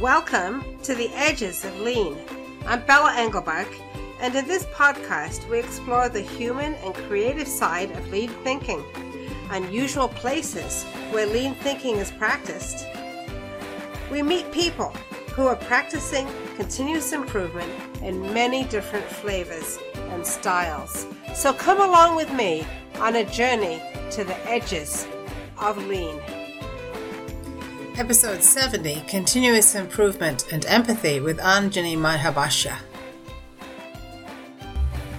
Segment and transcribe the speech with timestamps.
[0.00, 2.18] Welcome to the Edges of Lean.
[2.66, 3.80] I'm Bella Englebach,
[4.20, 8.84] and in this podcast, we explore the human and creative side of lean thinking,
[9.50, 12.86] unusual places where lean thinking is practiced.
[14.10, 14.90] We meet people
[15.32, 19.78] who are practicing continuous improvement in many different flavors
[20.10, 21.06] and styles.
[21.34, 22.66] So come along with me
[22.96, 25.06] on a journey to the edges
[25.56, 26.20] of lean.
[27.98, 32.76] Episode 70 Continuous Improvement and Empathy with Anjani Mahabashya.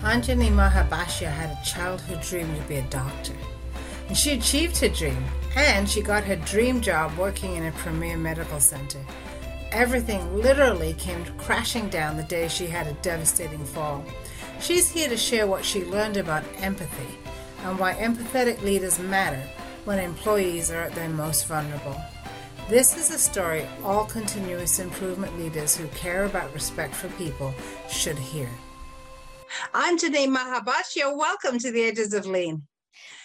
[0.01, 3.33] Anjani Mahabashya had a childhood dream to be a doctor.
[4.07, 8.15] And she achieved her dream, and she got her dream job working in a premier
[8.15, 9.03] medical center.
[9.71, 14.05] Everything literally came crashing down the day she had a devastating fall.
[14.61, 17.17] She's here to share what she learned about empathy
[17.63, 19.41] and why empathetic leaders matter
[19.85, 21.99] when employees are at their most vulnerable.
[22.69, 27.55] This is a story all continuous improvement leaders who care about respect for people
[27.87, 28.49] should hear.
[29.73, 32.63] Anjani Mahabashya, welcome to the Edges of Lean.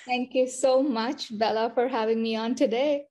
[0.07, 3.03] Thank you so much, Bella, for having me on today.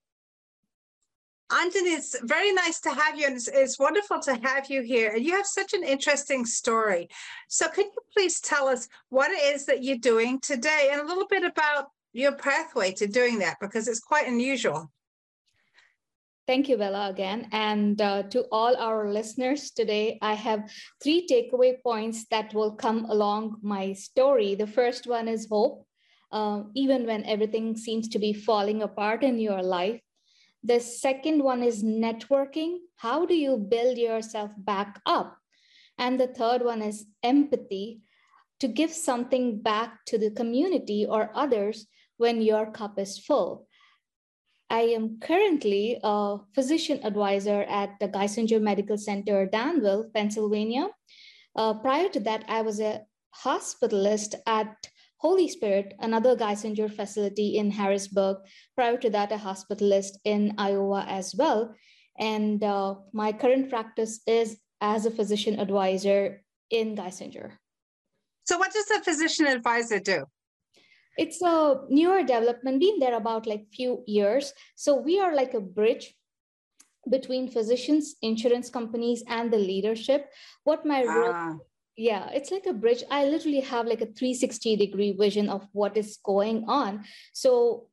[1.52, 5.12] Anjani, it's very nice to have you, and it's, it's, wonderful to have you here.
[5.14, 7.10] And you have such an interesting story.
[7.50, 11.06] So, can you please tell us what it is that you're doing today and a
[11.06, 13.58] little bit about your pathway to doing that?
[13.60, 14.90] Because it's quite unusual.
[16.52, 17.48] Thank you, Bella, again.
[17.54, 20.70] And uh, to all our listeners today, I have
[21.02, 24.56] three takeaway points that will come along my story.
[24.56, 25.88] The first one is hope,
[26.30, 30.02] uh, even when everything seems to be falling apart in your life.
[30.62, 32.80] The second one is networking.
[32.98, 35.38] How do you build yourself back up?
[35.98, 38.02] And the third one is empathy
[38.60, 43.70] to give something back to the community or others when your cup is full.
[44.72, 50.88] I am currently a physician advisor at the Geisinger Medical Center, Danville, Pennsylvania.
[51.58, 53.02] Uh, prior to that, I was a
[53.44, 54.74] hospitalist at
[55.18, 58.38] Holy Spirit, another Geisinger facility in Harrisburg.
[58.78, 61.76] Prior to that, a hospitalist in Iowa as well.
[62.18, 67.58] And uh, my current practice is as a physician advisor in Geisinger.
[68.46, 70.26] So, what does a physician advisor do?
[71.18, 75.62] It's a newer development been there about like few years so we are like a
[75.62, 76.16] bridge
[77.10, 80.30] between physicians insurance companies and the leadership
[80.64, 81.14] what my ah.
[81.14, 81.68] role
[81.98, 85.98] yeah it's like a bridge i literally have like a 360 degree vision of what
[85.98, 87.88] is going on so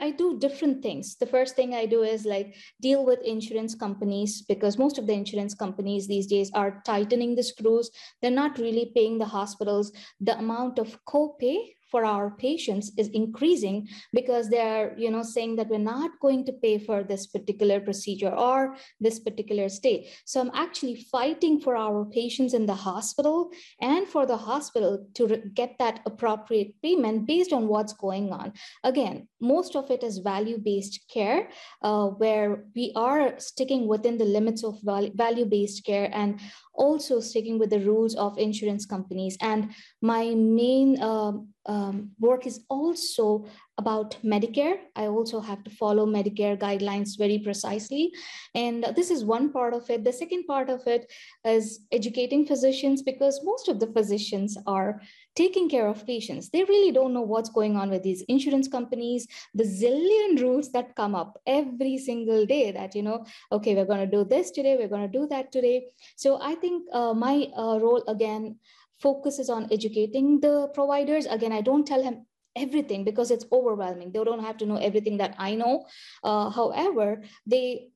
[0.00, 1.16] I do different things.
[1.16, 5.12] The first thing I do is like deal with insurance companies because most of the
[5.12, 7.90] insurance companies these days are tightening the screws.
[8.20, 13.88] They're not really paying the hospitals the amount of copay for our patients is increasing
[14.12, 18.34] because they're you know saying that we're not going to pay for this particular procedure
[18.34, 24.06] or this particular state so i'm actually fighting for our patients in the hospital and
[24.06, 28.52] for the hospital to get that appropriate payment based on what's going on
[28.84, 31.48] again most of it is value based care
[31.82, 36.40] uh, where we are sticking within the limits of value based care and
[36.74, 39.36] also sticking with the rules of insurance companies.
[39.40, 39.70] And
[40.00, 41.32] my main uh,
[41.66, 43.46] um, work is also
[43.78, 44.78] about Medicare.
[44.94, 48.12] I also have to follow Medicare guidelines very precisely.
[48.54, 50.04] And this is one part of it.
[50.04, 51.10] The second part of it
[51.44, 55.00] is educating physicians because most of the physicians are
[55.36, 56.50] taking care of patients.
[56.50, 60.96] They really don't know what's going on with these insurance companies, the zillion rules that
[60.96, 64.76] come up every single day that, you know, okay, we're going to do this today,
[64.78, 65.86] we're going to do that today.
[66.16, 68.56] So I think uh, my uh, role again
[69.00, 71.26] focuses on educating the providers.
[71.26, 74.12] Again, I don't tell him everything because it's overwhelming.
[74.12, 75.86] They don't have to know everything that I know.
[76.22, 77.90] Uh, however, they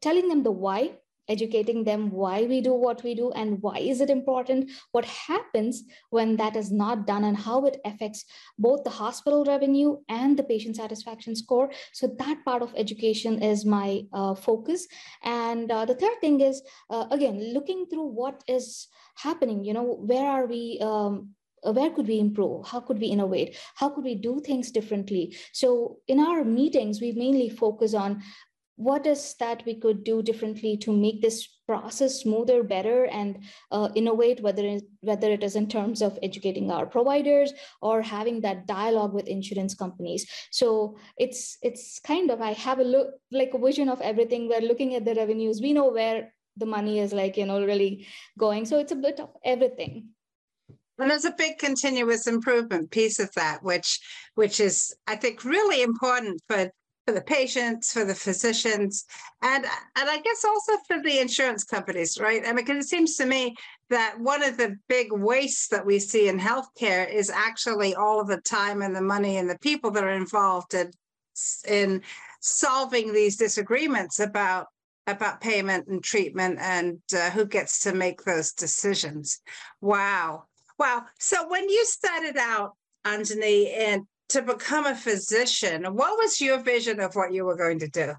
[0.00, 0.92] telling them the why
[1.30, 5.84] educating them why we do what we do and why is it important what happens
[6.10, 8.24] when that is not done and how it affects
[8.58, 11.70] both the hospital revenue and the patient satisfaction score.
[11.92, 14.86] So that part of education is my uh, focus.
[15.22, 19.98] And uh, the third thing is uh, again looking through what is happening you know
[20.10, 22.66] where are we um, where could we improve?
[22.66, 23.56] How could we innovate?
[23.74, 25.36] How could we do things differently?
[25.52, 28.22] So in our meetings we mainly focus on
[28.80, 33.90] what is that we could do differently to make this process smoother better and uh,
[33.94, 38.66] innovate whether it, whether it is in terms of educating our providers or having that
[38.66, 40.26] dialogue with insurance companies?
[40.50, 44.48] So it's it's kind of i have a look like a vision of everything.
[44.48, 45.60] We're looking at the revenues.
[45.60, 48.06] We know where the money is like you know really
[48.38, 48.64] going.
[48.64, 50.08] So it's a bit of everything.
[50.98, 54.00] And there's a big continuous improvement piece of that which
[54.34, 56.70] which is i think really important for
[57.06, 59.04] for the patients, for the physicians,
[59.42, 62.42] and and I guess also for the insurance companies, right?
[62.44, 63.56] I mean, because it seems to me
[63.88, 68.28] that one of the big wastes that we see in healthcare is actually all of
[68.28, 70.90] the time and the money and the people that are involved in
[71.66, 72.02] in
[72.40, 74.66] solving these disagreements about
[75.06, 79.40] about payment and treatment and uh, who gets to make those decisions.
[79.80, 80.44] Wow.
[80.78, 81.04] Wow.
[81.18, 82.74] So when you started out,
[83.04, 87.78] Anjani, and to become a physician, what was your vision of what you were going
[87.80, 88.12] to do?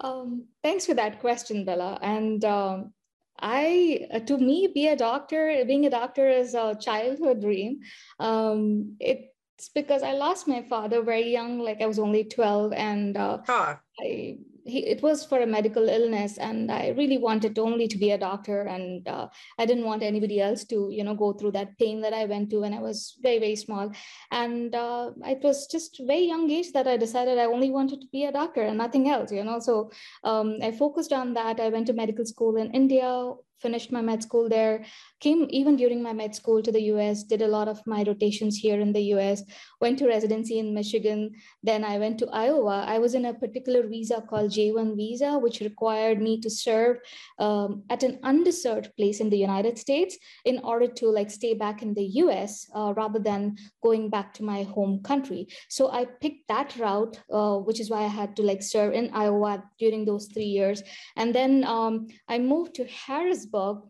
[0.00, 1.98] Um, thanks for that question, Bella.
[2.02, 2.92] And um,
[3.38, 7.80] I, uh, to me, be a doctor, being a doctor is a childhood dream.
[8.18, 13.16] Um, it's because I lost my father very young, like I was only 12, and
[13.16, 13.76] uh, huh.
[14.00, 14.38] I
[14.68, 18.18] he, it was for a medical illness and i really wanted only to be a
[18.18, 19.26] doctor and uh,
[19.58, 22.50] i didn't want anybody else to you know go through that pain that i went
[22.50, 23.90] to when i was very very small.
[24.30, 28.06] And uh, it was just very young age that i decided i only wanted to
[28.12, 29.58] be a doctor and nothing else you know.
[29.58, 29.90] So
[30.24, 31.60] um, i focused on that.
[31.60, 34.84] I went to medical school in india finished my med school there,
[35.20, 38.56] came even during my med school to the US, did a lot of my rotations
[38.56, 39.42] here in the US,
[39.80, 41.32] went to residency in Michigan.
[41.62, 42.84] Then I went to Iowa.
[42.86, 46.98] I was in a particular visa called J1 visa, which required me to serve
[47.38, 51.82] um, at an underserved place in the United States in order to like stay back
[51.82, 55.48] in the US uh, rather than going back to my home country.
[55.68, 59.10] So I picked that route, uh, which is why I had to like serve in
[59.12, 60.82] Iowa during those three years.
[61.16, 63.82] And then um, I moved to Harrisburg Pittsburgh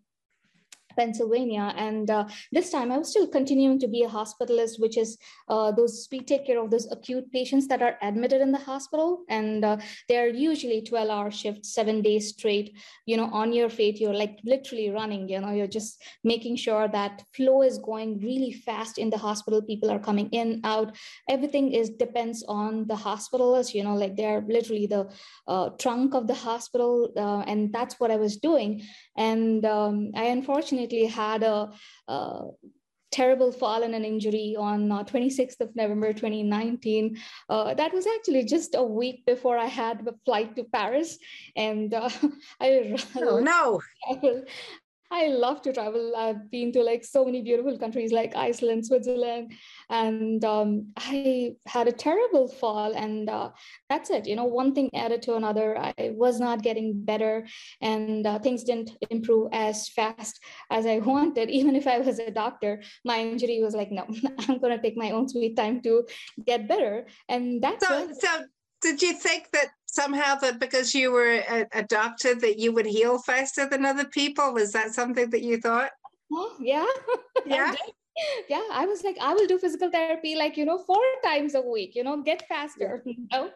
[0.98, 1.72] Pennsylvania.
[1.76, 5.16] And uh, this time I was still continuing to be a hospitalist, which is
[5.48, 9.24] uh, those, we take care of those acute patients that are admitted in the hospital.
[9.28, 9.76] And uh,
[10.08, 14.38] they're usually 12 hour shifts, seven days straight, you know, on your feet, you're like
[14.44, 19.10] literally running, you know, you're just making sure that flow is going really fast in
[19.10, 19.62] the hospital.
[19.62, 20.96] People are coming in, out.
[21.28, 25.08] Everything is depends on the hospitalist, you know, like they're literally the
[25.46, 27.12] uh, trunk of the hospital.
[27.16, 28.82] Uh, and that's what I was doing.
[29.16, 31.70] And um, I unfortunately unfortunately had a,
[32.08, 32.48] a
[33.10, 37.16] terrible fall and an injury on uh, 26th of November 2019.
[37.48, 41.18] Uh, that was actually just a week before I had the flight to Paris,
[41.56, 42.10] and uh,
[42.60, 43.80] I oh no.
[44.10, 44.42] I
[45.28, 46.14] love to travel.
[46.16, 49.52] I've been to like so many beautiful countries like Iceland, Switzerland,
[49.88, 52.94] and um, I had a terrible fall.
[52.94, 53.50] And uh,
[53.88, 54.26] that's it.
[54.26, 55.78] You know, one thing added to another.
[55.78, 57.46] I was not getting better,
[57.80, 60.40] and uh, things didn't improve as fast
[60.70, 61.50] as I wanted.
[61.50, 64.06] Even if I was a doctor, my injury was like, no,
[64.40, 66.06] I'm going to take my own sweet time to
[66.46, 67.06] get better.
[67.28, 68.08] And that's so.
[68.12, 68.44] So,
[68.80, 72.86] did you think that somehow that because you were a, a, doctor that you would
[72.86, 74.52] heal faster than other people?
[74.52, 75.90] Was that something that you thought?
[76.32, 76.86] Oh, yeah.
[77.46, 77.72] Yeah
[78.48, 81.60] yeah i was like i will do physical therapy like you know four times a
[81.60, 83.50] week you know get faster you know?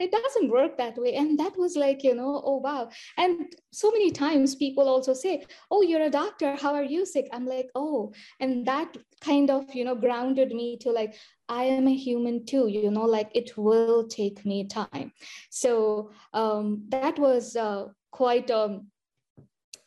[0.00, 1.14] It doesn't work that way.
[1.14, 2.90] And that was like you know oh wow.
[3.16, 7.28] And so many times people also say oh you're a doctor how are you sick?
[7.32, 11.14] I'm like oh and that kind of you know grounded me to like
[11.48, 15.12] i am a human too you know like it will take me time.
[15.50, 18.88] So um that was uh, quite um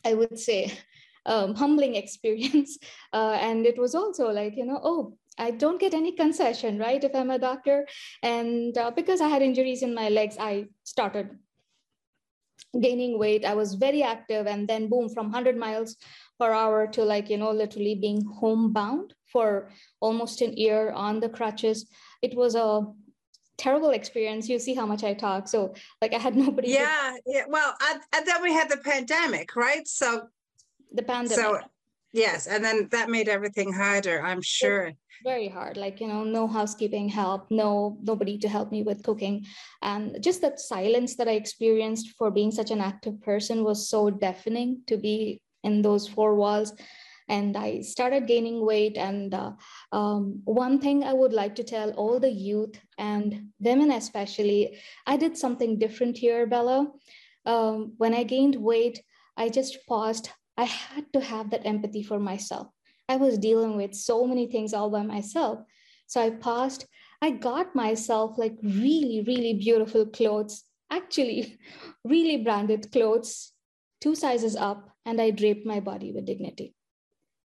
[0.05, 0.71] i would say
[1.27, 2.77] um, humbling experience.
[3.13, 7.03] Uh, and it was also like, you know, oh, I don't get any concession, right?
[7.03, 7.87] If I'm a doctor.
[8.21, 11.29] And uh, because I had injuries in my legs, I started
[12.79, 13.45] gaining weight.
[13.45, 14.45] I was very active.
[14.45, 15.95] And then, boom, from 100 miles
[16.39, 19.69] per hour to like, you know, literally being homebound for
[19.99, 21.87] almost an year on the crutches.
[22.21, 22.85] It was a
[23.57, 24.49] terrible experience.
[24.49, 25.47] You see how much I talk.
[25.47, 26.69] So, like, I had nobody.
[26.69, 27.13] Yeah.
[27.15, 27.43] To- yeah.
[27.47, 27.75] Well,
[28.13, 29.87] and then we had the pandemic, right?
[29.87, 30.27] So,
[30.93, 31.37] the pandemic.
[31.37, 31.59] So
[32.13, 34.93] yes, and then that made everything harder, I'm sure.
[35.23, 35.77] very hard.
[35.77, 39.45] Like, you know, no housekeeping help, no nobody to help me with cooking.
[39.81, 44.09] And just that silence that I experienced for being such an active person was so
[44.09, 46.73] deafening to be in those four walls
[47.27, 48.97] and I started gaining weight.
[48.97, 49.51] And uh,
[49.91, 55.17] um, one thing I would like to tell all the youth and women, especially, I
[55.17, 56.87] did something different here, Bella.
[57.45, 59.01] Um, when I gained weight,
[59.35, 62.67] I just paused I had to have that empathy for myself.
[63.07, 65.59] I was dealing with so many things all by myself.
[66.07, 66.85] So I paused,
[67.21, 71.57] I got myself like really, really beautiful clothes, actually,
[72.03, 73.53] really branded clothes,
[74.01, 76.73] two sizes up, and I draped my body with dignity.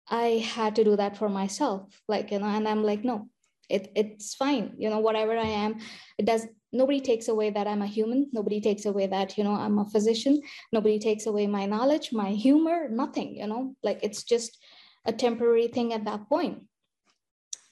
[0.09, 2.01] I had to do that for myself.
[2.07, 3.29] Like, you know, and I'm like, no,
[3.69, 4.73] it, it's fine.
[4.77, 5.79] You know, whatever I am,
[6.17, 9.53] it does nobody takes away that i'm a human nobody takes away that you know
[9.53, 14.23] i'm a physician nobody takes away my knowledge my humor nothing you know like it's
[14.23, 14.57] just
[15.05, 16.63] a temporary thing at that point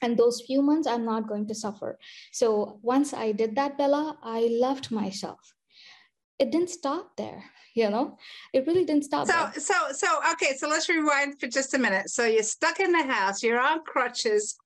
[0.02, 1.98] and those few months i'm not going to suffer
[2.32, 5.54] so once i did that bella i loved myself
[6.38, 8.16] it didn't stop there you know
[8.54, 9.60] it really didn't stop so there.
[9.60, 13.02] so so okay so let's rewind for just a minute so you're stuck in the
[13.02, 14.56] house you're on crutches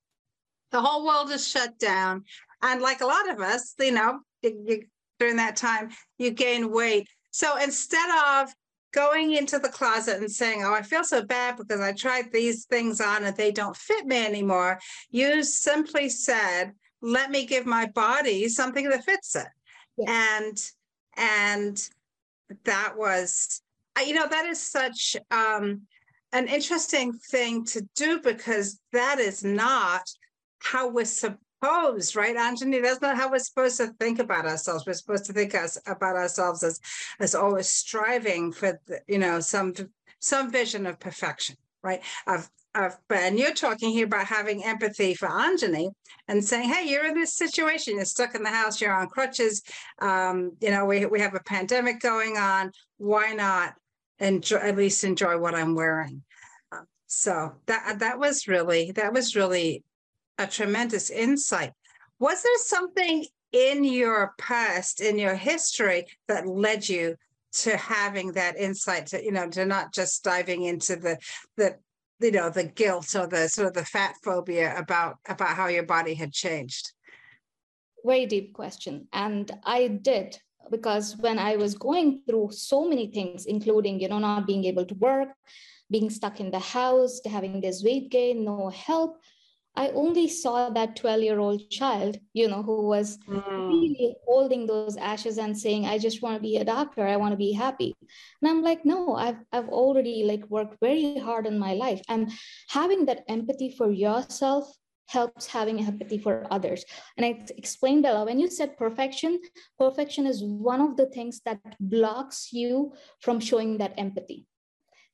[0.70, 2.24] the whole world is shut down
[2.62, 4.82] and like a lot of us you know you, you,
[5.18, 8.10] during that time you gain weight so instead
[8.40, 8.52] of
[8.92, 12.64] going into the closet and saying, Oh, I feel so bad because I tried these
[12.64, 14.78] things on and they don't fit me anymore.
[15.10, 19.46] You simply said, Let me give my body something that fits it.
[20.06, 20.56] And
[21.16, 21.88] and
[22.64, 23.62] that was
[24.04, 25.82] you know that is such um
[26.32, 30.02] an interesting thing to do because that is not
[30.60, 32.82] how we're supposed, right, Anjani?
[32.82, 34.84] That's not how we're supposed to think about ourselves.
[34.86, 36.80] We're supposed to think us about ourselves as
[37.18, 39.74] as always striving for, the, you know, some
[40.20, 42.02] some vision of perfection, right?
[42.26, 45.90] Of of, and you're talking here about having empathy for Anjani
[46.28, 47.96] and saying, "Hey, you're in this situation.
[47.96, 48.80] You're stuck in the house.
[48.80, 49.62] You're on crutches.
[50.00, 52.70] Um, you know, we we have a pandemic going on.
[52.98, 53.74] Why not
[54.20, 56.22] enjoy at least enjoy what I'm wearing?"
[56.70, 59.82] Um, so that that was really that was really
[60.40, 61.72] a tremendous insight.
[62.18, 67.16] Was there something in your past, in your history, that led you
[67.52, 71.18] to having that insight to, you know, to not just diving into the
[71.56, 71.76] the
[72.20, 75.82] you know the guilt or the sort of the fat phobia about about how your
[75.82, 76.92] body had changed?
[78.04, 79.08] Very deep question.
[79.12, 80.38] And I did
[80.70, 84.86] because when I was going through so many things, including, you know, not being able
[84.86, 85.28] to work,
[85.90, 89.18] being stuck in the house, having this weight gain, no help,
[89.80, 93.42] I only saw that 12 year old child, you know, who was mm.
[93.48, 97.06] really holding those ashes and saying, I just want to be a doctor.
[97.06, 97.96] I want to be happy.
[98.42, 102.02] And I'm like, no, I've, I've already like worked very hard in my life.
[102.10, 102.30] And
[102.68, 104.70] having that empathy for yourself
[105.08, 106.84] helps having empathy for others.
[107.16, 109.40] And I explained, Bella, when you said perfection,
[109.78, 114.46] perfection is one of the things that blocks you from showing that empathy.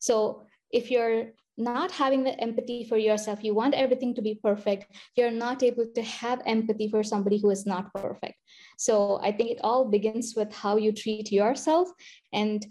[0.01, 0.43] So
[0.73, 5.31] if you're not having the empathy for yourself, you want everything to be perfect, you're
[5.31, 8.37] not able to have empathy for somebody who is not perfect.
[8.79, 11.89] So I think it all begins with how you treat yourself.
[12.33, 12.65] And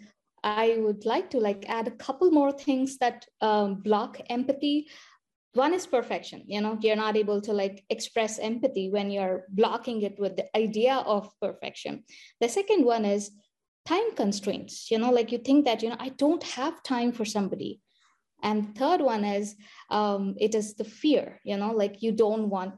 [0.44, 4.88] I would like to like add a couple more things that um, block empathy.
[5.54, 6.44] One is perfection.
[6.46, 10.46] You know, you're not able to like express empathy when you're blocking it with the
[10.56, 12.04] idea of perfection.
[12.42, 13.32] The second one is
[13.88, 14.92] time constraints.
[14.92, 17.80] You know, like you think that, you know, I don't have time for somebody
[18.46, 19.56] and third one is
[19.90, 22.74] um, it is the fear you know like you don't want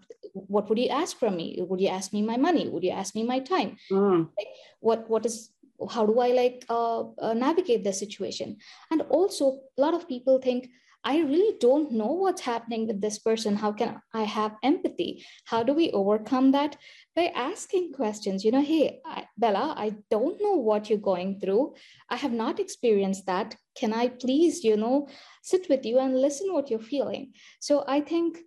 [0.47, 1.57] what would you ask from me?
[1.59, 2.69] Would you ask me my money?
[2.69, 3.77] Would you ask me my time?
[3.91, 4.29] Mm.
[4.38, 4.47] like,
[4.79, 5.50] what what is
[5.93, 8.57] how do i like uh, uh, navigate the situation?
[8.91, 10.69] And also a lot of people think
[11.07, 13.55] I really don't know what's happening with this person.
[13.55, 15.25] How can I have empathy?
[15.45, 16.75] How do we overcome that?
[17.15, 21.75] By asking questions, you know, hey, I, Bella, I don't know what you're going through.
[22.09, 23.55] I have not experienced that.
[23.77, 25.07] Can I please, you know,
[25.43, 27.31] sit with you and listen what you're feeling?
[27.61, 28.39] So I think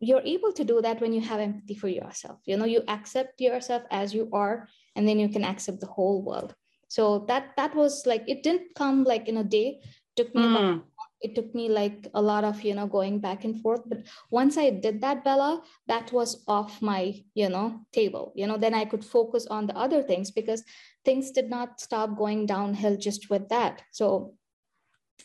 [0.00, 2.38] you're able to do that when you have empathy for yourself.
[2.46, 6.22] You know, you accept yourself as you are, and then you can accept the whole
[6.22, 6.54] world.
[6.88, 9.82] So that that was like it didn't come like in a day.
[10.16, 10.50] Took me mm.
[10.50, 10.84] about
[11.24, 14.58] it took me like a lot of you know going back and forth but once
[14.58, 18.84] i did that bella that was off my you know table you know then i
[18.84, 20.62] could focus on the other things because
[21.04, 23.82] things did not stop going downhill just with that.
[23.90, 24.34] So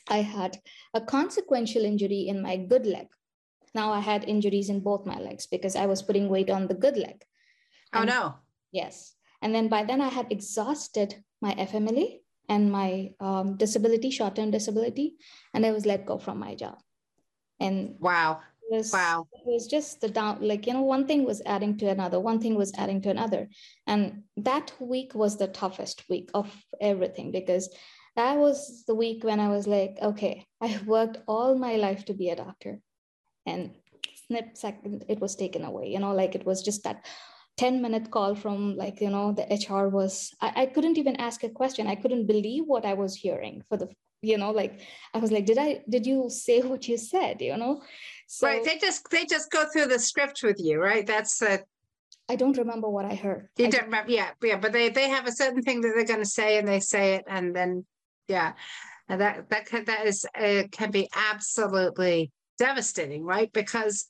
[0.08, 0.58] i had
[0.94, 3.08] a consequential injury in my good leg.
[3.74, 6.74] Now i had injuries in both my legs because i was putting weight on the
[6.74, 7.24] good leg.
[7.94, 8.36] Oh no.
[8.72, 9.16] Yes.
[9.42, 14.52] And then by then i had exhausted my fmla and my um, disability, short term
[14.52, 15.16] disability,
[15.54, 16.80] and I was let go from my job.
[17.60, 18.42] And wow.
[18.70, 19.28] It was, wow.
[19.34, 22.40] It was just the down, like, you know, one thing was adding to another, one
[22.40, 23.50] thing was adding to another.
[23.88, 26.52] And that week was the toughest week of
[26.82, 27.70] everything because
[28.16, 32.14] that was the week when I was like, okay, I worked all my life to
[32.14, 32.80] be a doctor.
[33.46, 33.72] And
[34.28, 37.06] snip second, it was taken away, you know, like it was just that
[37.60, 41.44] 10 minute call from like you know the hr was I, I couldn't even ask
[41.44, 43.90] a question i couldn't believe what i was hearing for the
[44.22, 44.80] you know like
[45.14, 47.82] i was like did i did you say what you said you know
[48.28, 51.58] so, right they just they just go through the script with you right that's uh
[52.32, 53.50] I don't remember what I heard.
[53.58, 54.58] You I don't remember, yeah, yeah.
[54.58, 57.16] But they they have a certain thing that they're going to say, and they say
[57.16, 57.88] it, and then
[58.28, 58.54] yeah,
[59.08, 63.52] and that that can, that is uh, can be absolutely devastating, right?
[63.52, 64.06] Because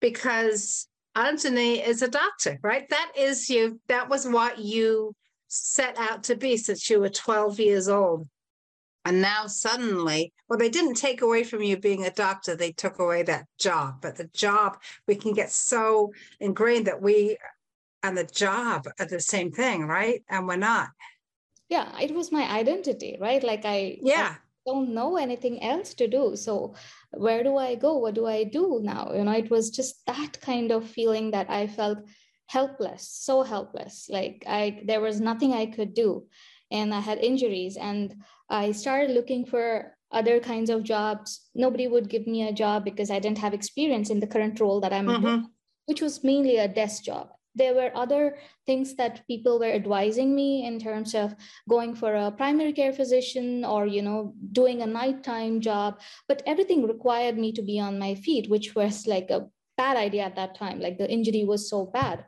[0.00, 2.88] because Anjani is a doctor, right?
[2.88, 3.80] That is you.
[3.88, 5.14] That was what you
[5.48, 8.26] set out to be since you were 12 years old.
[9.04, 12.98] And now suddenly, well, they didn't take away from you being a doctor, they took
[13.00, 14.00] away that job.
[14.00, 14.78] But the job,
[15.08, 17.36] we can get so ingrained that we
[18.02, 20.22] and the job are the same thing, right?
[20.28, 20.88] And we're not.
[21.68, 23.42] Yeah, it was my identity, right?
[23.42, 24.34] Like I, yeah.
[24.34, 26.36] I don't know anything else to do.
[26.36, 26.74] So
[27.12, 27.98] where do I go?
[27.98, 29.12] What do I do now?
[29.14, 31.98] You know, it was just that kind of feeling that I felt
[32.46, 34.08] helpless, so helpless.
[34.10, 36.26] Like I there was nothing I could do.
[36.70, 38.14] And I had injuries and
[38.48, 41.48] I started looking for other kinds of jobs.
[41.54, 44.80] Nobody would give me a job because I didn't have experience in the current role
[44.80, 45.22] that I'm mm-hmm.
[45.22, 45.50] doing,
[45.86, 50.66] which was mainly a desk job there were other things that people were advising me
[50.66, 51.34] in terms of
[51.68, 56.86] going for a primary care physician or you know doing a nighttime job but everything
[56.86, 60.54] required me to be on my feet which was like a bad idea at that
[60.54, 60.80] time.
[60.80, 62.24] Like the injury was so bad.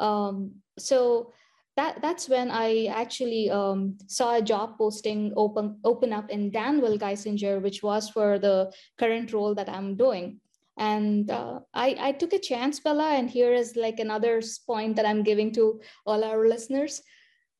[0.00, 1.32] Um, so
[1.76, 6.98] that that's when I actually um, saw a job posting open open up in Danville,
[6.98, 10.40] Geisinger, which was for the current role that I'm doing
[10.76, 15.06] and uh, I, I took a chance bella and here is like another point that
[15.06, 17.02] i'm giving to all our listeners.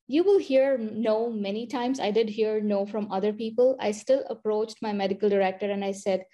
[0.08, 1.98] You will hear no many times.
[1.98, 3.76] I did hear no from other people.
[3.80, 6.24] I still approached my medical director and i said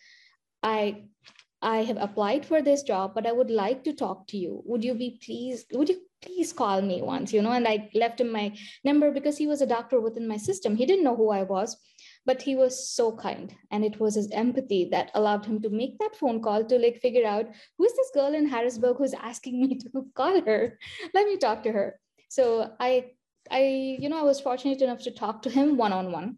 [0.63, 1.05] i
[1.63, 4.63] i have applied for this job but i would like to talk to you.
[4.67, 7.33] Would you be pleased would you please call me once?
[7.33, 8.53] You know and i left him my
[8.85, 10.75] number because he was a doctor within my system.
[10.77, 11.77] He didn't know who i was
[12.25, 15.99] but he was so kind and it was his empathy that allowed him to make
[15.99, 19.61] that phone call to like figure out who is this girl in harrisburg who's asking
[19.61, 20.79] me to call her.
[21.15, 21.99] Let me talk to her.
[22.29, 23.11] So i
[23.51, 26.37] i you know i was fortunate enough to talk to him one on one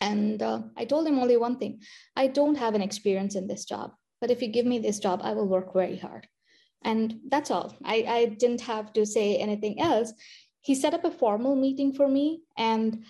[0.00, 1.80] and uh, i told him only one thing.
[2.16, 5.20] I don't have an experience in this job but if you give me this job
[5.22, 6.26] i will work very hard.
[6.84, 7.74] And that's all.
[7.82, 10.12] I, I didn't have to say anything else.
[10.60, 13.04] He set up a formal meeting for me and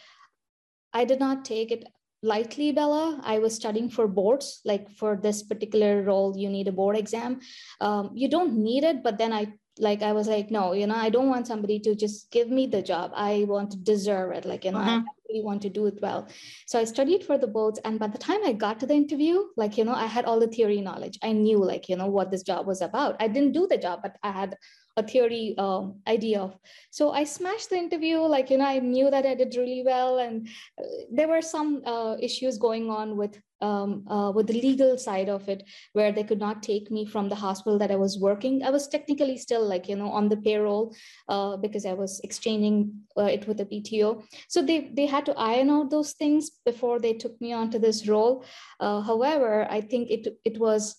[0.95, 1.85] I did not take it
[2.23, 3.21] lightly, Bella.
[3.23, 7.41] I was studying for boards, like for this particular role, you need a board exam.
[7.81, 10.95] Um, you don't need it, but then I like I was like, no, you know,
[10.95, 13.11] I don't want somebody to just give me the job.
[13.13, 14.45] I want to deserve it.
[14.45, 14.79] Like, you know.
[14.79, 16.29] I really want to do it well.
[16.67, 17.81] So I studied for the boards.
[17.85, 20.39] And by the time I got to the interview, like, you know, I had all
[20.39, 21.19] the theory knowledge.
[21.23, 23.17] I knew like, you know, what this job was about.
[23.21, 24.57] I didn't do the job, but I had
[24.97, 26.57] a theory um, idea of.
[26.91, 30.19] So I smashed the interview, like, you know, I knew that I did really well.
[30.19, 34.99] And uh, there were some uh, issues going on with um, uh, with the legal
[34.99, 35.63] side of it,
[35.95, 38.63] where they could not take me from the hospital that I was working.
[38.63, 40.95] I was technically still like, you know, on the payroll
[41.29, 44.23] uh, because I was exchanging uh, it with the PTO.
[44.49, 48.07] So they, they had to iron out those things before they took me onto this
[48.07, 48.45] role.
[48.81, 50.97] Uh, however, I think it, it was,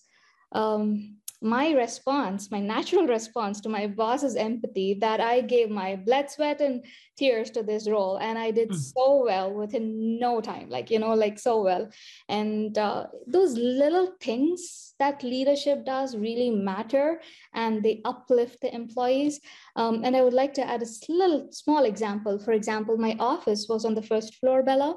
[0.52, 6.30] um, my response, my natural response to my boss's empathy, that I gave my blood,
[6.30, 6.84] sweat, and
[7.16, 8.16] tears to this role.
[8.16, 8.76] And I did mm.
[8.76, 11.88] so well within no time, like, you know, like so well.
[12.28, 17.20] And uh, those little things that leadership does really matter
[17.54, 19.40] and they uplift the employees.
[19.76, 22.38] Um, and I would like to add a little small example.
[22.38, 24.96] For example, my office was on the first floor, Bella.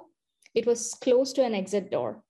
[0.56, 2.23] It was close to an exit door.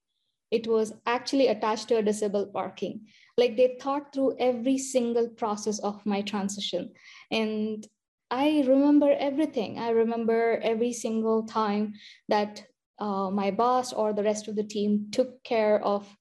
[0.52, 3.02] It was actually attached to a disabled parking
[3.40, 6.92] like they thought through every single process of my transition.
[7.32, 7.88] And
[8.32, 9.80] i remember everything.
[9.80, 11.94] I remember every single time
[12.28, 12.64] that
[13.00, 16.16] uh, my boss or the rest of the team took care of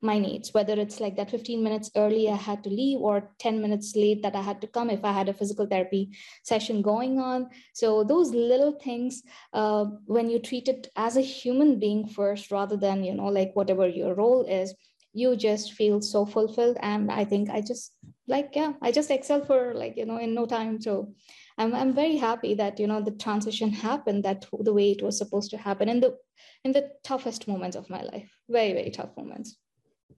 [0.00, 3.60] my needs whether it's like that 15 minutes early i had to leave or 10
[3.60, 6.10] minutes late that i had to come if i had a physical therapy
[6.44, 7.48] session going on.
[7.72, 12.76] So those little things uh, when you treat it as a human being first rather
[12.76, 14.74] than you know like whatever your role is
[15.18, 16.76] you just feel so fulfilled.
[16.80, 17.92] And i think i just
[18.26, 20.80] like yeah i just excel for like you know in no time.
[20.80, 21.12] So
[21.58, 25.18] i'm, I'm very happy that you know the transition happened that the way it was
[25.18, 26.16] supposed to happen in the
[26.64, 28.30] in the toughest moments of my life.
[28.48, 29.56] Very very tough moments.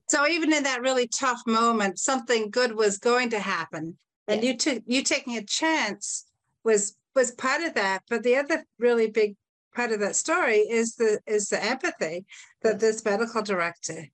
[0.07, 3.97] So even in that really tough moment something good was going to happen.
[4.27, 4.51] And yeah.
[4.51, 6.25] you took you taking a chance
[6.63, 8.03] was was part of that.
[8.09, 9.35] But the other really big
[9.75, 12.25] part of that story is the is the empathy
[12.61, 14.07] that this medical director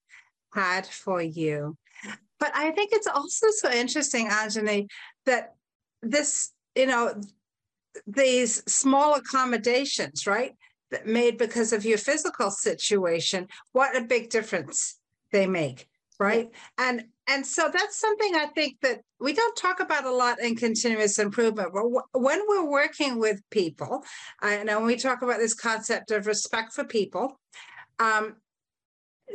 [0.54, 1.78] had for you.
[2.40, 4.88] But I think it's also so interesting, Anjani,
[5.26, 5.56] that
[6.02, 7.20] this, you know,
[8.06, 10.54] these small accommodations, right,
[10.92, 15.00] that made because of your physical situation, what a big difference
[15.32, 15.88] they make,
[16.20, 16.50] right?
[16.78, 20.56] And and so that's something I think that we don't talk about a lot in
[20.56, 21.74] continuous improvement.
[21.74, 24.04] When we're working with people,
[24.42, 27.38] and when we talk about this concept of respect for people,
[28.00, 28.38] um,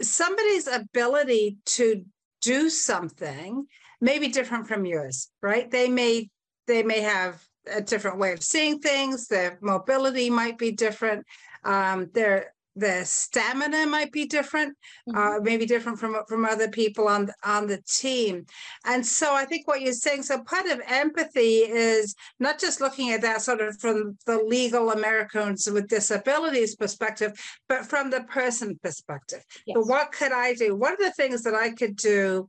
[0.01, 2.05] somebody's ability to
[2.41, 3.67] do something
[4.01, 5.71] may be different from yours, right?
[5.71, 6.31] They may
[6.67, 9.29] they may have a different way of seeing things.
[9.29, 11.27] Their mobility might be different.
[11.65, 14.77] Um, their the stamina might be different,
[15.09, 15.19] mm-hmm.
[15.19, 18.47] uh, maybe different from from other people on on the team.
[18.85, 20.23] And so I think what you're saying.
[20.23, 24.91] So part of empathy is not just looking at that sort of from the legal
[24.91, 27.33] Americans with disabilities perspective,
[27.69, 29.43] but from the person perspective.
[29.67, 29.75] Yes.
[29.75, 30.75] But what could I do?
[30.75, 32.49] What are the things that I could do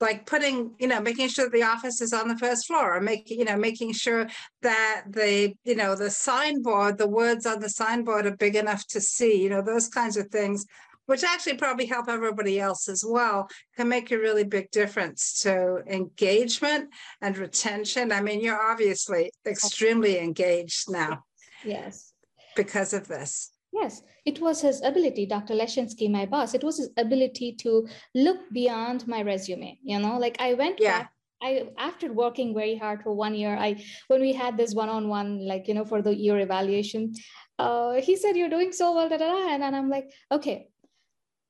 [0.00, 3.38] like putting you know making sure the office is on the first floor or making
[3.38, 4.26] you know making sure
[4.62, 9.00] that the you know the signboard the words on the signboard are big enough to
[9.00, 10.66] see you know those kinds of things
[11.06, 15.82] which actually probably help everybody else as well can make a really big difference to
[15.86, 16.88] engagement
[17.20, 18.10] and retention.
[18.12, 21.24] I mean you're obviously extremely engaged now
[21.64, 22.12] yes.
[22.56, 23.50] because of this.
[23.72, 25.54] Yes, it was his ability, Dr.
[25.54, 26.54] Leshinsky, my boss.
[26.54, 29.78] It was his ability to look beyond my resume.
[29.82, 31.00] You know, like I went yeah.
[31.00, 31.10] back.
[31.42, 35.68] I after working very hard for one year, I when we had this one-on-one, like
[35.68, 37.12] you know, for the year evaluation,
[37.58, 39.48] uh, he said, "You're doing so well," da, da, da.
[39.52, 40.68] And, and I'm like, "Okay,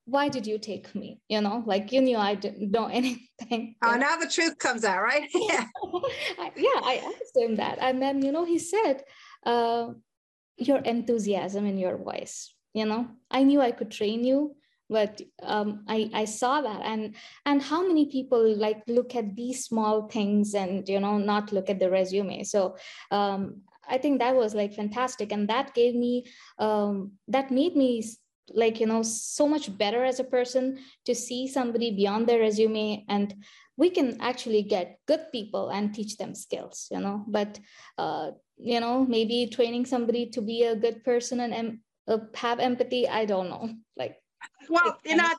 [0.06, 1.20] why did you take me?
[1.28, 5.02] You know, like you knew I didn't know anything." Oh, now the truth comes out,
[5.02, 5.30] right?
[5.34, 5.66] yeah,
[6.40, 6.80] I, yeah.
[6.82, 9.04] I asked him that, and then you know, he said.
[9.46, 9.92] Uh,
[10.56, 13.08] your enthusiasm in your voice you know?
[13.30, 14.54] I knew i could train you
[14.90, 16.82] but um, I, I saw that.
[16.84, 17.14] And
[17.46, 21.70] and how many people like look at these small things and you know not look
[21.70, 22.44] at the resume?
[22.44, 22.76] So
[23.10, 25.32] um, i think that was like fantastic.
[25.32, 26.24] And that gave me
[26.58, 28.04] um, that made me
[28.50, 33.04] like you know so much better as a person to see somebody beyond their resume.
[33.08, 33.34] And
[33.76, 37.24] we can actually get good people and teach them skills you know?
[37.26, 37.58] But
[37.98, 41.78] uh, you know maybe training somebody to be a good person and
[42.34, 44.16] have empathy i don't know like
[44.68, 45.30] well you know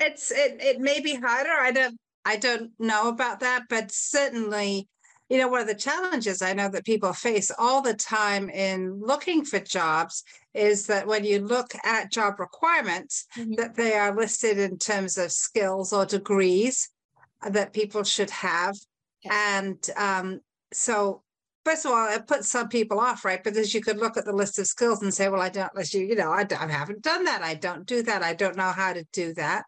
[0.00, 4.88] it's it, it may be harder i don't i don't know about that but certainly
[5.28, 9.00] you know one of the challenges i know that people face all the time in
[9.00, 13.54] looking for jobs is that when you look at job requirements mm-hmm.
[13.54, 16.90] that they are listed in terms of skills or degrees
[17.50, 18.76] that people should have
[19.22, 19.34] yes.
[19.34, 20.40] and um,
[20.72, 21.22] so
[21.68, 23.44] first of all, it puts some people off, right?
[23.44, 25.92] Because you could look at the list of skills and say, well, I don't, let
[25.92, 27.42] you, you know, I, I haven't done that.
[27.42, 28.22] I don't do that.
[28.22, 29.64] I don't know how to do that.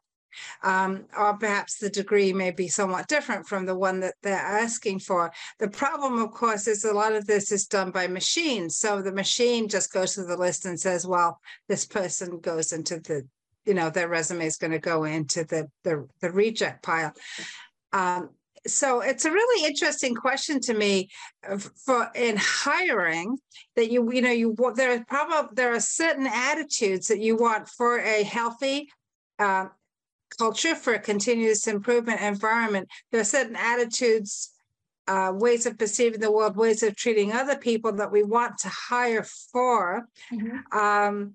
[0.63, 5.01] Um, or perhaps the degree may be somewhat different from the one that they're asking
[5.01, 5.31] for.
[5.59, 8.79] The problem, of course, is a lot of this is done by machines.
[8.79, 13.01] So the machine just goes to the list and says, well, this person goes into
[13.01, 13.27] the,
[13.67, 17.13] you know, their resume is going to go into the, the, the reject pile.
[17.93, 18.31] Um,
[18.67, 21.09] so it's a really interesting question to me
[21.49, 23.39] uh, for in hiring
[23.77, 27.37] that you you know you what there are probably there are certain attitudes that you
[27.37, 28.89] want for a healthy
[29.39, 29.67] uh,
[30.39, 34.51] culture for a continuous improvement environment there are certain attitudes
[35.09, 38.69] uh, ways of perceiving the world ways of treating other people that we want to
[38.69, 40.79] hire for mm-hmm.
[40.79, 41.35] um,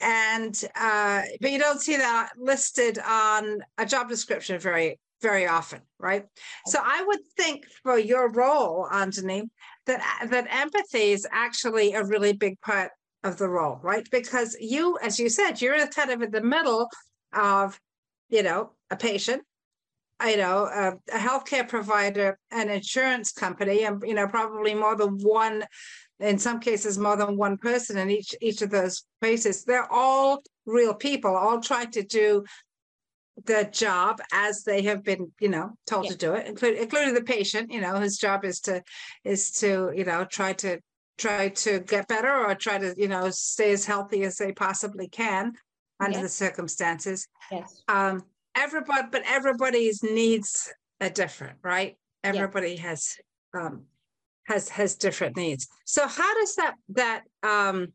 [0.00, 5.80] and uh, but you don't see that listed on a job description very very often,
[5.98, 6.24] right?
[6.26, 6.70] Oh.
[6.70, 9.48] So I would think for your role, Anjani,
[9.86, 12.90] that that empathy is actually a really big part
[13.24, 14.06] of the role, right?
[14.10, 16.88] Because you, as you said, you're kind of in the middle
[17.32, 17.78] of,
[18.28, 19.42] you know, a patient,
[20.24, 25.18] you know, a, a healthcare provider, an insurance company, and you know, probably more than
[25.18, 25.64] one,
[26.20, 29.64] in some cases, more than one person in each each of those places.
[29.64, 32.44] They're all real people, all trying to do
[33.44, 36.10] the job as they have been you know told yeah.
[36.10, 38.82] to do it including including the patient you know his job is to
[39.24, 40.78] is to you know try to
[41.18, 45.08] try to get better or try to you know stay as healthy as they possibly
[45.08, 45.52] can
[46.00, 47.26] under the circumstances.
[47.50, 47.82] Yes.
[47.88, 48.22] Um
[48.54, 51.96] everybody but everybody's needs are different right?
[52.24, 52.82] Everybody yeah.
[52.82, 53.16] has
[53.52, 53.84] um
[54.46, 55.66] has has different needs.
[55.84, 57.88] So how does that that um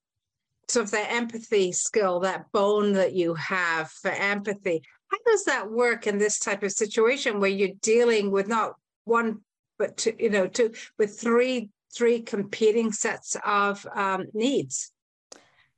[0.69, 5.69] sort of that empathy skill that bone that you have for empathy how does that
[5.69, 8.73] work in this type of situation where you're dealing with not
[9.05, 9.41] one
[9.77, 14.91] but two, you know, two with three three competing sets of um, needs?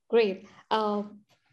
[0.10, 0.48] Great.
[0.72, 1.04] Uh,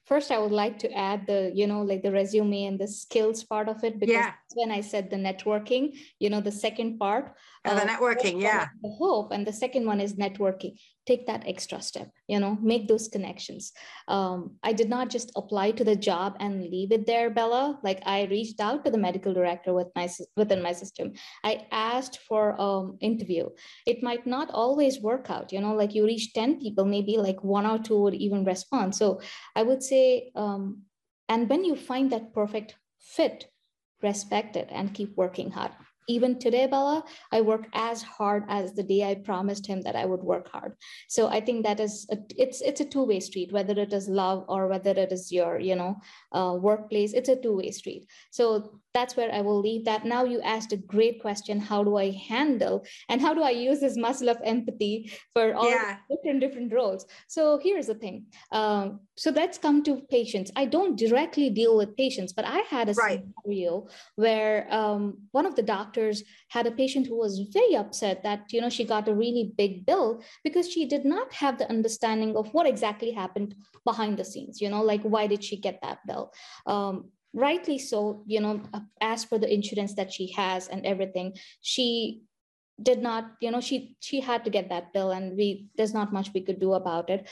[0.05, 3.45] first i would like to add the you know like the resume and the skills
[3.45, 4.33] part of it because yeah.
[4.55, 8.91] when i said the networking you know the second part uh, the networking yeah the
[8.91, 10.75] hope and the second one is networking
[11.07, 13.73] take that extra step you know make those connections.
[14.09, 17.79] Um, i did not just apply to the job and leave it there bella.
[17.83, 21.13] Like i reached out to the medical director with my within my system.
[21.45, 23.49] I asked for um interview.
[23.87, 27.43] It might not always work out you know like you reach 10 people maybe like
[27.43, 28.95] one or two would even respond.
[28.95, 29.21] So
[29.57, 30.83] i would say um,
[31.29, 33.47] and when you find that perfect fit
[34.03, 35.73] respect it and keep working hard
[36.09, 40.05] even today, Bella, I work as hard as the day I promised him that I
[40.05, 40.75] would work hard.
[41.09, 44.09] So I think that is a, it's it's a two way street, whether it is
[44.09, 45.97] love or whether it is your you know
[46.33, 47.13] uh, workplace.
[47.13, 48.07] It's a two way street.
[48.31, 50.05] So that's where I will leave that.
[50.05, 53.81] Now you asked a great question: How do I handle and how do I use
[53.81, 55.99] this muscle of empathy for all yeah.
[56.11, 57.07] different different roles?
[57.29, 58.27] So here's the thing.
[58.51, 60.51] Um, so let's come to patients.
[60.57, 63.23] I don't directly deal with patients, but I had a right.
[63.45, 65.92] scenario where um, one of the doctors
[66.49, 69.87] had a patient who was very upset that you know she got a really big
[69.87, 74.61] bill because she did not have the understanding of what exactly happened behind the scenes.
[74.61, 76.33] You know, like why did she get that bill?
[76.67, 78.25] Um, rightly so.
[78.27, 78.63] You know,
[79.01, 82.23] as for the insurance that she has and everything, she
[82.83, 86.13] did not you know she she had to get that bill and we there's not
[86.13, 87.29] much we could do about it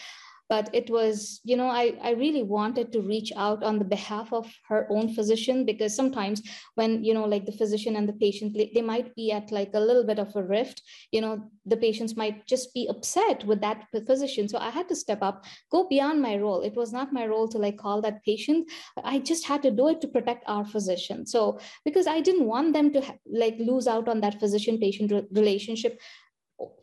[0.50, 4.32] but it was you know I, I really wanted to reach out on the behalf
[4.32, 6.42] of her own physician because sometimes
[6.74, 9.80] when you know like the physician and the patient they might be at like a
[9.80, 10.82] little bit of a rift
[11.12, 11.34] you know
[11.64, 14.48] the patients might just be upset with that physician.
[14.48, 16.62] So i had to step up go beyond my role.
[16.62, 18.70] It was not my role to like call that patient.
[19.04, 21.26] I just had to do it to protect our physician.
[21.26, 23.02] So because i didn't want them to
[23.44, 26.00] like lose out on that physician patient relationship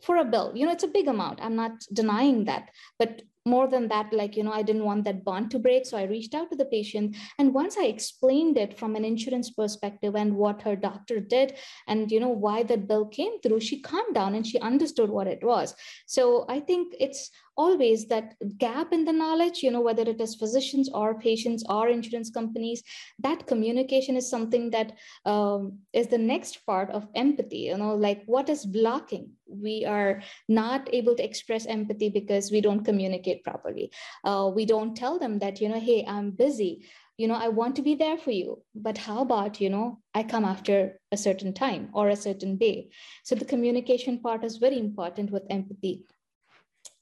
[0.02, 0.52] for a bill.
[0.54, 1.40] You know it's a big amount.
[1.42, 2.70] I'm not denying that.
[2.98, 5.96] But more than that like you know i didn't want that bond to break so
[5.96, 7.16] i reached out to the patient.
[7.38, 11.54] And once i explained it from an insurance perspective and what her doctor did
[11.86, 15.26] and you know why that bill came through she calmed down and she understood what
[15.26, 15.74] it was.
[16.06, 20.34] So i think it's always that gap in the knowledge you know whether it is
[20.36, 22.82] physicians or patients or insurance companies
[23.18, 24.92] that communication is something that
[25.26, 29.30] um, is the next part of empathy you know like what is blocking?
[29.46, 33.90] We are not able to express empathy because we don't communicate properly.
[34.24, 36.84] Uh, we don't tell them that you know hey i'm busy.
[37.16, 40.22] You know i want to be there for you but how about you know i
[40.22, 42.90] come after a certain time or a certain day?
[43.24, 46.04] So the communication part is very important with empathy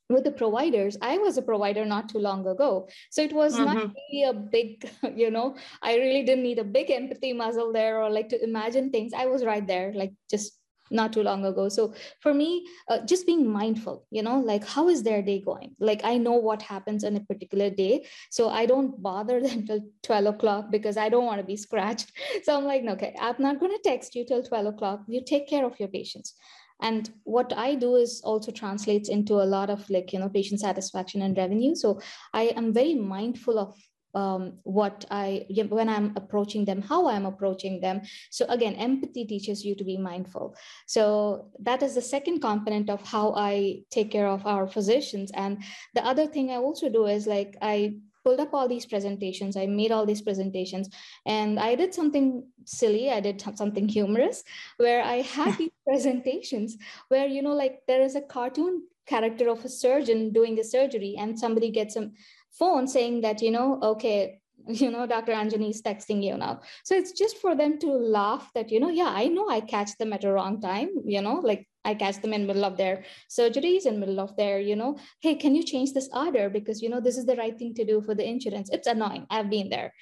[0.08, 2.88] with the providers i was a provider not too long ago.
[3.10, 3.64] So it was mm-hmm.
[3.64, 8.02] not really a big you know i really didn't need a big empathy muscle there
[8.02, 9.12] or like to imagine things.
[9.16, 11.68] I was right there like just not too long ago.
[11.68, 15.74] So for me uh, just being mindful you know like how is their day going?
[15.80, 18.06] Like i know what happens on a particular day.
[18.30, 22.12] So i don't bother them till 12 o'clock because i don't want to be scratched.
[22.44, 25.00] So i'm like okay i'm not going to text you till 12 o'clock.
[25.08, 26.34] You take care of your patients
[26.80, 30.60] and what i do is also translates into a lot of like you know patient
[30.60, 32.00] satisfaction and revenue so
[32.32, 33.74] i am very mindful of
[34.16, 38.00] um, what I when I'm approaching them, how I'm approaching them.
[38.30, 40.56] So again, empathy teaches you to be mindful.
[40.86, 45.30] So that is the second component of how I take care of our physicians.
[45.34, 45.62] And
[45.94, 49.56] the other thing I also do is like I pulled up all these presentations.
[49.56, 50.90] I made all these presentations
[51.26, 53.08] and I did something silly.
[53.08, 54.42] I did something humorous
[54.78, 59.64] where I had these presentations where, you know, like there is a cartoon character of
[59.64, 62.10] a surgeon doing the surgery and somebody gets a
[62.50, 64.40] phone saying that, you know, okay,
[64.82, 65.32] you know, Dr.
[65.32, 66.60] Anjani is texting you now.
[66.84, 69.96] So it's just for them to laugh that, you know, yeah, I know I catch
[69.98, 73.04] them at a wrong time, you know, like I catch them in middle of their
[73.30, 76.50] surgeries, in middle of their, you know, hey, can you change this order?
[76.50, 78.70] Because, you know, this is the right thing to do for the insurance.
[78.72, 79.26] It's annoying.
[79.30, 79.92] I've been there.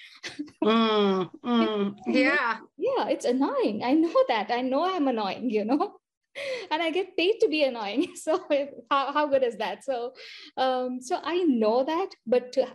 [0.64, 2.58] mm, mm, yeah.
[2.78, 3.82] Yeah, it's annoying.
[3.84, 4.50] I know that.
[4.50, 5.96] I know I'm annoying, you know
[6.70, 8.08] and I get paid to be annoying.
[8.16, 8.44] So
[8.90, 9.84] how, how good is that?
[9.84, 10.14] So
[10.56, 12.66] um, so I know that, but to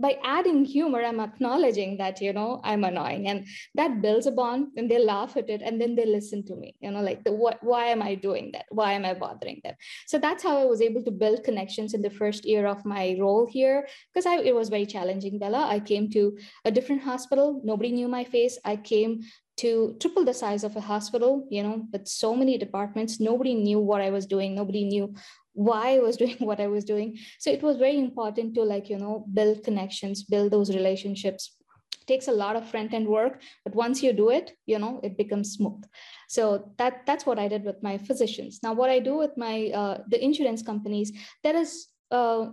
[0.00, 3.28] by adding humor i'm acknowledging that you know i'm annoying.
[3.28, 6.56] And that builds a bond and they laugh at it and then they listen to
[6.56, 8.66] me you know like the what why am i doing that?
[8.70, 9.74] Why am i bothering them?
[10.06, 13.16] So that's how i was able to build connections in the first year of my
[13.18, 15.66] role here because it was very challenging bella.
[15.66, 17.60] I came to a different hospital.
[17.64, 18.58] Nobody knew my face.
[18.64, 19.22] I came
[19.58, 23.20] to triple the size of a hospital you know with so many departments.
[23.20, 24.54] Nobody knew what i was doing.
[24.54, 25.14] Nobody knew
[25.58, 27.18] why I was doing what I was doing.
[27.38, 31.56] So it was very important to like, you know, build connections, build those relationships.
[32.00, 35.00] It takes a lot of front end work, but once you do it, you know,
[35.02, 35.84] it becomes smooth.
[36.28, 38.60] So that that's what I did with my physicians.
[38.62, 42.50] Now, what I do with my uh, the insurance companies, that is uh,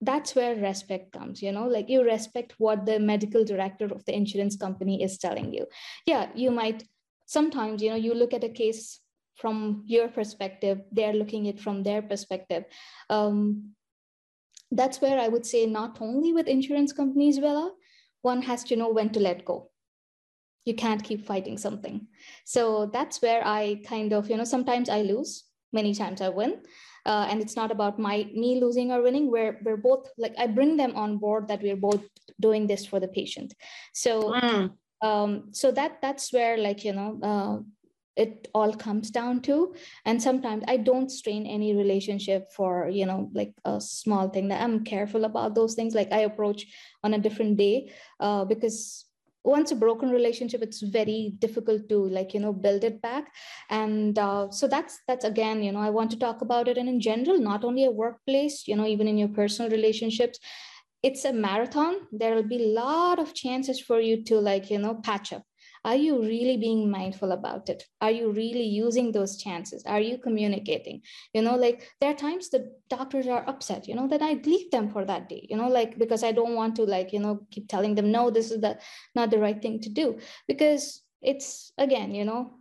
[0.00, 4.14] that's where respect comes you know like you respect what the medical director of the
[4.14, 5.66] insurance company is telling you
[6.06, 6.84] yeah you might
[7.26, 9.00] sometimes you know you look at a case
[9.38, 12.64] from your perspective they're looking at from their perspective.
[13.08, 13.74] Um,
[14.70, 17.72] that's where i would say not only with insurance companies Bella,
[18.22, 19.70] one has to know when to let go.
[20.64, 22.06] You can't keep fighting something.
[22.44, 26.60] So that's where i kind of you know sometimes i lose many times i win.
[27.06, 29.30] Uh, and it's not about my me losing or winning.
[29.30, 32.02] We're, we're both like i bring them on board that we're both
[32.40, 33.54] doing this for the patient.
[33.94, 34.70] So mm.
[35.00, 37.56] um, so that that's where like you know uh,
[38.18, 39.74] it all comes down to.
[40.04, 44.62] And sometimes i don't strain any relationship for you know like a small thing that
[44.62, 45.94] i'm careful about those things.
[45.94, 46.66] Like i approach
[47.04, 49.04] on a different day uh, because
[49.44, 53.32] once a broken relationship it's very difficult to like you know build it back.
[53.70, 56.78] And uh, so that's that's again you know i want to talk about it.
[56.78, 60.38] And in general not only a workplace you know even in your personal relationships
[61.00, 61.94] it's a marathon.
[62.10, 65.44] There will be a lot of chances for you to like you know patch up
[65.84, 67.84] are you really being mindful about it?
[68.00, 69.84] Are you really using those chances?
[69.86, 71.02] Are you communicating?
[71.34, 74.70] You know like there are times the doctors are upset you know that i leave
[74.70, 77.40] them for that day you know like because i don't want to like you know
[77.50, 78.78] keep telling them no this is the
[79.14, 80.18] not the right thing to do.
[80.46, 82.57] Because it's again you know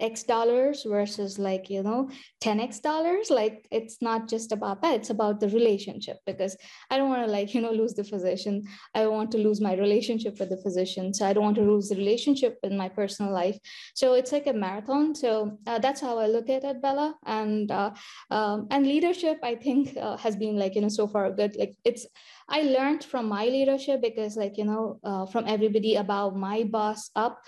[0.00, 2.08] x dollars versus like you know
[2.42, 6.56] 10x dollars like it's not just about that it's about the relationship because
[6.90, 8.62] i don't want to like you know lose the physician
[8.94, 11.88] i want to lose my relationship with the physician so i don't want to lose
[11.88, 13.58] the relationship in my personal life.
[13.94, 17.70] So it's like a marathon so uh, that's how i look at it bella and
[17.70, 17.90] uh,
[18.30, 21.56] um, and leadership i think uh, has been like you know so far good.
[21.56, 22.06] Like it's
[22.48, 27.10] i learned from my leadership because like you know uh, from everybody about my boss
[27.16, 27.44] up.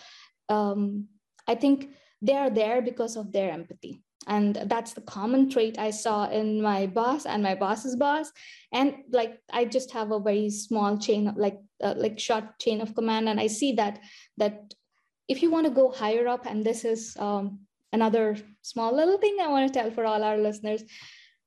[0.48, 1.08] Um,
[1.46, 4.02] i think they are there because of their empathy.
[4.26, 8.30] And that's the common trait i saw in my boss and my boss's boss.
[8.72, 12.94] And like i just have a very small chain like uh, like short chain of
[12.94, 13.28] command.
[13.28, 14.00] And i see that
[14.36, 14.74] that
[15.28, 17.60] if you want to go higher up and this is um,
[17.92, 20.82] another small little thing i want to tell for all our listeners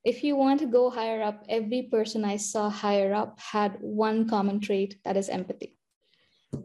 [0.04, 4.28] if you want to go higher up every person i saw higher up had one
[4.28, 5.78] common trait that is empathy.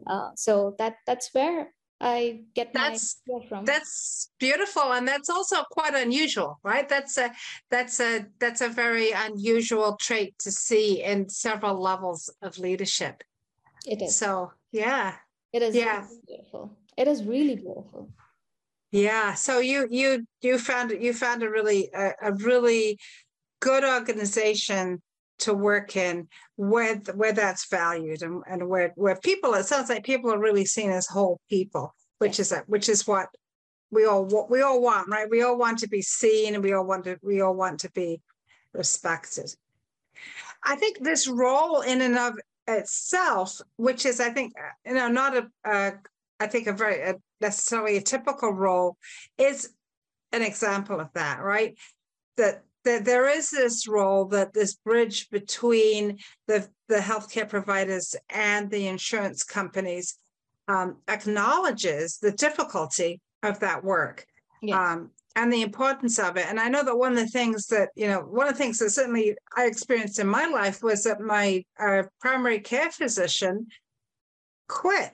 [0.05, 3.65] Uh, so that that's where I get that's, from.
[3.65, 6.87] That's beautiful, and that's also quite unusual, right?
[6.87, 7.31] That's a
[7.71, 13.23] that's a that's a very unusual trait to see in several levels of leadership.
[13.87, 14.15] It is.
[14.15, 15.15] So yeah,
[15.51, 15.75] it is.
[15.75, 16.77] Yeah, really beautiful.
[16.97, 18.09] It is really beautiful.
[18.91, 19.33] Yeah.
[19.33, 22.99] So you you you found you found a really a, a really
[23.59, 25.01] good organization
[25.39, 30.03] to work in where where that's valued and, and where where people it sounds like
[30.03, 33.27] people are really seen as whole people which is a, which is what
[33.91, 35.29] we all what we all want right?
[35.29, 37.91] We all want to be seen and we all want to we all want to
[37.91, 38.21] be
[38.73, 39.53] respected.
[40.63, 42.33] I think this role in and of
[42.69, 44.51] itself which is i think
[44.85, 45.93] you know not a, a
[46.39, 48.97] I think a very a necessarily a typical role
[49.37, 49.69] is
[50.31, 51.77] an example of that right?
[52.37, 58.71] That that there is this role that this bridge between the, the healthcare providers and
[58.71, 60.17] the insurance companies
[60.69, 64.25] um, acknowledges the difficulty of that work
[64.61, 64.77] yes.
[64.77, 66.45] um, and the importance of it.
[66.47, 68.79] And I know that one of the things that, you know, one of the things
[68.79, 73.67] that certainly I experienced in my life was that my uh, primary care physician
[74.69, 75.13] quit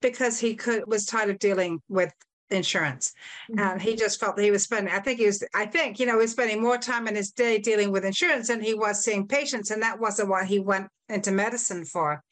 [0.00, 2.12] because he could was tired of dealing with
[2.50, 3.12] insurance.
[3.50, 3.60] Mm-hmm.
[3.60, 6.06] And he just felt that he was spending, I think he was, I think, you
[6.06, 9.02] know, he was spending more time in his day dealing with insurance than he was
[9.02, 9.70] seeing patients.
[9.70, 12.22] And that wasn't what he went into medicine for.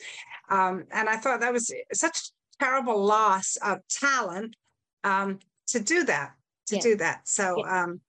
[0.49, 4.57] Um, and I thought that was such a terrible loss of talent
[5.03, 6.33] um, to do that,
[6.67, 7.29] to do that.
[7.29, 8.01] So, um,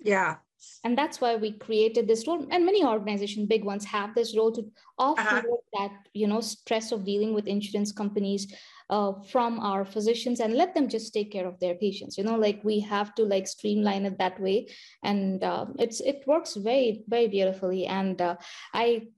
[0.00, 0.36] yeah.
[0.84, 2.46] And that's why we created this role.
[2.50, 4.62] And many organizations, big ones, have this role to
[4.98, 5.42] offload uh-huh.
[5.74, 8.52] that, you know, stress of dealing with insurance companies
[8.92, 12.18] uh, from our physicians and let them just take care of their patients.
[12.18, 14.68] You know like we have to like streamline it that way.
[15.02, 17.86] And uh, it's it works very very beautifully.
[17.86, 18.36] And uh,
[18.74, 19.08] i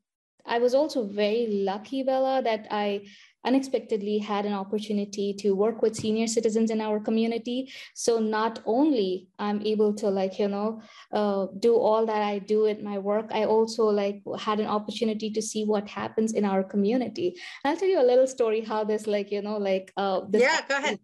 [0.46, 3.00] i was also very lucky bella that i
[3.44, 7.70] unexpectedly had an opportunity to work with senior citizens in our community.
[7.94, 10.80] So not only i'm able to like you know
[11.12, 15.30] uh, do all that i do in my work i also like had an opportunity
[15.30, 17.37] to see what happens in our community.
[17.64, 20.76] I'll tell you a little story how this like you know like uh yeah go
[20.76, 20.98] ahead.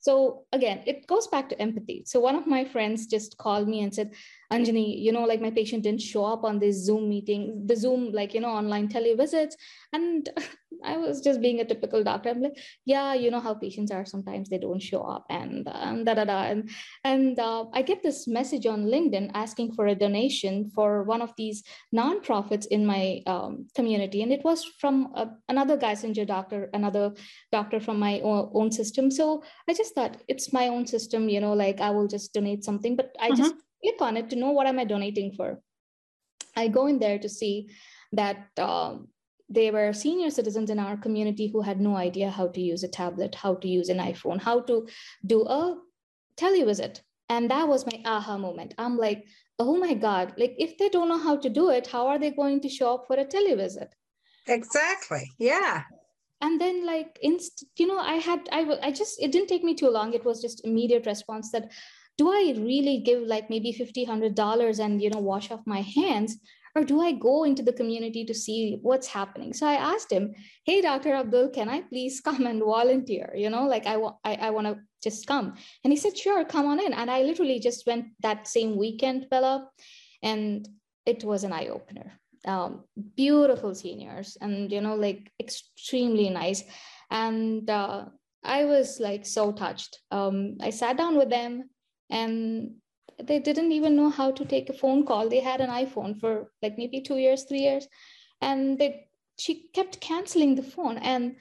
[0.00, 2.02] So again, it goes back to empathy.
[2.06, 4.10] So one of my friends just called me and said,
[4.52, 8.12] Anjani, you know, like my patient didn't show up on this Zoom meeting, the Zoom,
[8.12, 9.54] like, you know, online televisits.
[9.92, 10.28] And
[10.84, 12.30] I was just being a typical doctor.
[12.30, 14.04] I'm like, yeah, you know how patients are.
[14.04, 16.42] Sometimes they don't show up and, and da da da.
[16.42, 16.70] And,
[17.04, 21.32] and uh, I get this message on LinkedIn asking for a donation for one of
[21.38, 21.62] these
[21.94, 24.22] nonprofits in my um, community.
[24.22, 27.12] And it was from uh, another Geisinger doctor, another
[27.52, 29.10] doctor from my own, own system.
[29.10, 32.64] So I just thought it's my own system, you know, like I will just donate
[32.64, 35.60] something, but I just mm-hmm click on it to know what am I donating for.
[36.56, 37.70] I go in there to see
[38.12, 39.08] that um,
[39.48, 42.88] there were senior citizens in our community who had no idea how to use a
[42.88, 44.86] tablet, how to use an iPhone, how to
[45.26, 45.76] do a
[46.36, 47.00] televisit.
[47.28, 48.74] And that was my aha moment.
[48.78, 49.24] I'm like,
[49.58, 52.30] oh my God, like if they don't know how to do it, how are they
[52.30, 53.88] going to show up for a televisit?
[54.46, 55.30] Exactly.
[55.38, 55.84] Yeah.
[56.42, 59.74] and then like inst you know i had i i just it didn't take me
[59.74, 61.70] too long it was just immediate response that
[62.18, 65.80] do i really give like maybe 50 100 dollars and you know wash off my
[65.80, 66.38] hands?
[66.74, 69.52] Or do i go into the community to see what's happening?
[69.52, 70.34] So i asked him
[70.64, 73.32] hey dr abdul can i please come and volunteer?
[73.34, 75.54] You know like i want i, I want to just come.
[75.82, 76.92] And he said sure come on in.
[76.92, 79.68] And i literally just went that same weekend bella
[80.22, 80.68] and
[81.04, 82.12] it was an eye-opener.
[82.44, 82.84] Um,
[83.16, 86.64] beautiful seniors and you know like extremely nice.
[87.10, 88.06] And uh,
[88.44, 89.98] i was like so touched.
[90.10, 91.68] Um, i sat down with them
[92.10, 92.76] and
[93.22, 95.28] they didn't even know how to take a phone call.
[95.28, 97.86] They had an iphone for like maybe two years three years.
[98.40, 99.06] And they
[99.38, 100.98] she kept canceling the phone.
[100.98, 101.36] And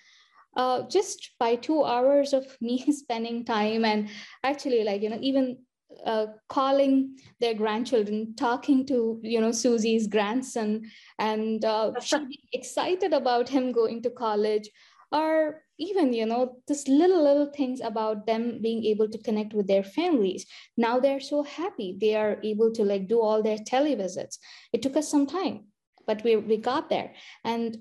[0.55, 4.09] uh, just by two hours of me spending time and
[4.43, 5.57] actually like you know even
[6.05, 10.89] uh, calling their grandchildren, talking to you know Susie's grandson,
[11.19, 11.91] and uh,
[12.53, 14.69] excited about him going to college,
[15.11, 19.67] or even you know just little little things about them being able to connect with
[19.67, 20.45] their families.
[20.77, 21.97] Now they're so happy.
[21.99, 24.37] They are able to like do all their televisits.
[24.71, 25.65] It took us some time,
[26.05, 27.13] but we we got there,
[27.43, 27.79] and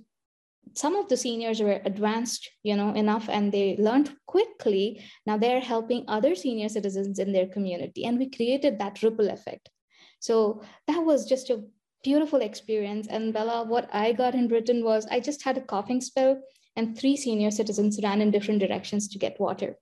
[0.75, 5.03] some of the seniors were advanced you know enough and they learned quickly.
[5.27, 9.69] Now they're helping other senior citizens in their community and we created that ripple effect.
[10.21, 11.65] So that was just a
[12.05, 13.09] beautiful experience.
[13.09, 16.41] And bella what i got in britain was i just had a coughing spell
[16.77, 19.77] and three senior citizens ran in different directions to get water.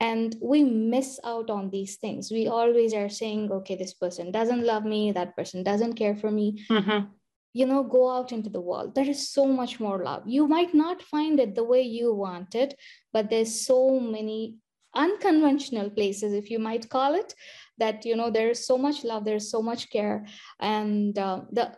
[0.00, 2.30] And we miss out on these things.
[2.30, 6.30] We always are saying okay this person doesn't love me that person doesn't care for
[6.30, 6.64] me.
[6.68, 7.06] Mm-hmm.
[7.54, 8.94] You know go out into the world.
[8.94, 10.22] There is so much more love.
[10.26, 12.74] You might not find it the way you want it
[13.12, 14.56] but there's so many
[14.94, 17.34] unconventional places if you might call it
[17.78, 20.26] that you know there's so much love there's so much care.
[20.60, 21.76] And uh, the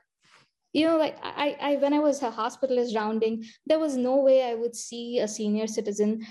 [0.74, 4.42] you know like I, I when i was a hospitalist rounding there was no way
[4.44, 6.26] i would see a senior citizen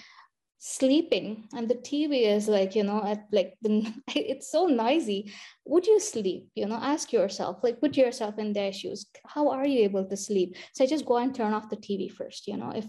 [0.65, 1.43] sleeping.
[1.53, 5.33] And the tv is like you know at like the it's so noisy.
[5.65, 6.47] Would you sleep?
[6.55, 9.05] You know ask yourself like put yourself in their shoes.
[9.27, 10.55] How are you able to sleep?
[10.73, 12.87] So i just go and turn off the tv first you know if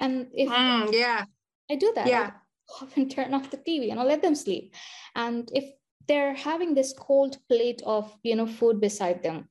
[0.00, 1.24] and if mm, yeah.
[1.70, 2.32] I do that yeah.
[2.68, 4.74] I often turn off the tv you know let them sleep.
[5.16, 5.64] And if
[6.06, 9.48] they're having this cold plate of you know food beside them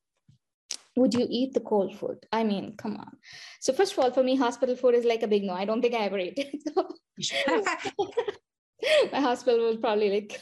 [0.95, 2.25] would you eat the cold food?
[2.31, 3.17] I mean, come on.
[3.59, 5.53] So first of all, for me, hospital food is like a big no.
[5.53, 6.75] I don't think I ever ate it.
[9.11, 10.41] my hospital will probably like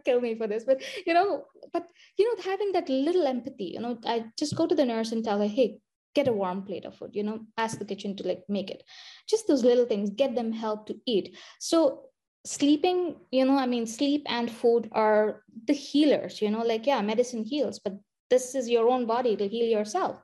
[0.04, 0.64] kill me for this.
[0.64, 1.86] But you know, but
[2.18, 5.24] you know, having that little empathy, you know, I just go to the nurse and
[5.24, 5.78] tell her, hey,
[6.14, 8.82] get a warm plate of food, you know, ask the kitchen to like make it.
[9.28, 11.36] Just those little things, get them help to eat.
[11.58, 12.12] So
[12.44, 17.00] sleeping you know i mean sleep and food are the healers you know like yeah
[17.00, 17.94] medicine heals but
[18.32, 20.16] this is your own body to heal yourself.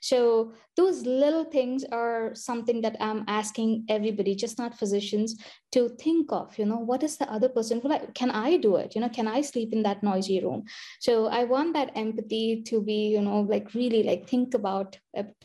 [0.00, 5.34] So those little things are something that i'm asking everybody just not physicians
[5.72, 8.94] to think of you know what is the other person like can i do it?
[8.94, 10.64] You know can i sleep in that noisy room?
[11.00, 14.98] So i want that empathy to be you know like really like think about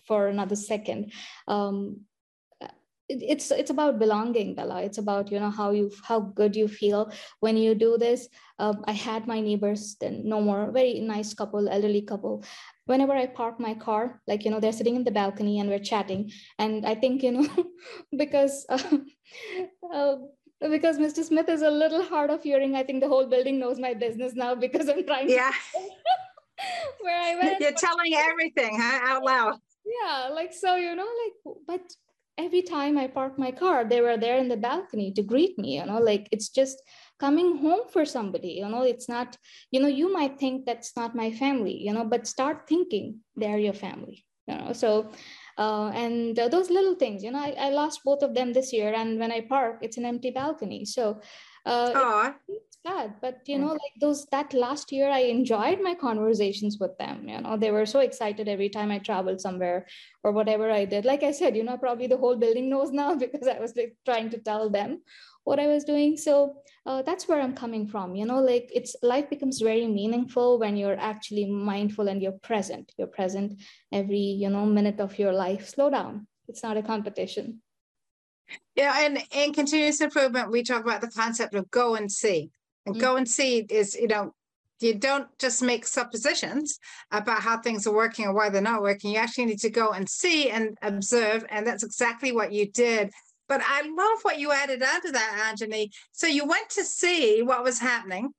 [0.05, 1.11] for another second.
[1.47, 2.01] Um,
[3.19, 4.81] it's it's about belonging bella.
[4.81, 8.27] It's about you know how you how good you feel when you do this.
[8.59, 10.71] Um, i had my neighbors then no more.
[10.71, 12.43] Very nice couple elderly couple.
[12.85, 15.79] Whenever i park my car like you know they're sitting in the balcony and we're
[15.79, 16.31] chatting.
[16.59, 17.47] And i think you know
[18.17, 18.97] because uh,
[19.93, 20.15] uh,
[20.69, 23.79] because mr smith is a little hard of hearing i think the whole building knows
[23.79, 25.51] my business now because i'm trying yeah.
[27.01, 27.59] where i went.
[27.59, 29.59] you're telling everything huh out loud.
[29.83, 31.81] Yeah like so you know like but
[32.37, 35.77] every time I park my car, they were there in the balcony to greet me,
[35.77, 36.81] you know, like it's just
[37.19, 39.37] coming home for somebody, you know, it's not,
[39.71, 43.59] you know, you might think that's not my family, you know, but start thinking they're
[43.59, 45.11] your family, you know, so,
[45.57, 48.73] uh, and uh, those little things, you know, I, I, lost both of them this
[48.73, 48.93] year.
[48.93, 50.85] And when I park, it's an empty balcony.
[50.85, 51.21] So,
[51.65, 51.91] uh,
[52.83, 57.27] bad but you know like those that last year i enjoyed my conversations with them
[57.27, 59.85] you know they were so excited every time i traveled somewhere
[60.23, 61.05] or whatever i did.
[61.05, 63.95] Like i said you know probably the whole building knows now because i was like
[64.05, 65.01] trying to tell them
[65.43, 66.17] what i was doing.
[66.17, 66.55] So
[66.85, 70.75] uh, that's where i'm coming from you know like it's life becomes very meaningful when
[70.75, 72.91] you're actually mindful and you're present.
[72.97, 73.61] You're present
[73.91, 75.69] every you know minute of your life.
[75.69, 76.27] Slow down.
[76.47, 77.61] It's not a competition.
[78.75, 82.49] Yeah and in continuous improvement we talk about the concept of go and see
[82.85, 83.01] and mm-hmm.
[83.01, 84.33] go and see is, you know,
[84.79, 86.79] you don't just make suppositions
[87.11, 89.11] about how things are working or why they're not working.
[89.11, 91.45] You actually need to go and see and observe.
[91.49, 93.11] And that's exactly what you did.
[93.47, 95.89] But I love what you added onto that, Anjani.
[96.13, 98.33] So you went to see what was happening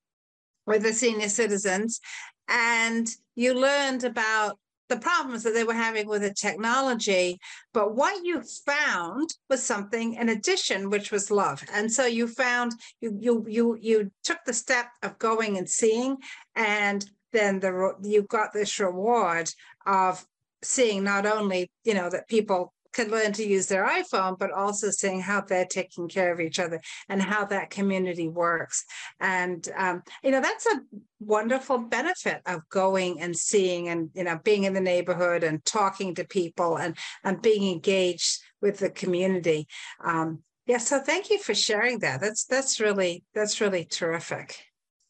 [0.67, 2.01] with the senior citizens
[2.49, 4.59] and you learned about
[4.93, 7.39] the problems that they were having with the technology.
[7.73, 11.63] But what you found was something in addition, which was love.
[11.73, 16.19] And so you found you you you you took the step of going and seeing,
[16.57, 19.51] and then the you got this reward
[19.87, 20.27] of
[20.63, 24.91] seeing not only you know that people could learn to use their iPhone, but also
[24.91, 28.85] seeing how they're taking care of each other and how that community works.
[29.21, 30.81] And um, you know, that's a
[31.21, 36.15] wonderful benefit of going and seeing and you know being in the neighborhood and talking
[36.15, 39.67] to people and and being engaged with the community.
[40.05, 42.21] Um, yeah, so thank you for sharing that.
[42.21, 44.59] That's that's really that's really terrific.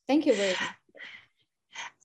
[0.08, 0.58] Thank you very much.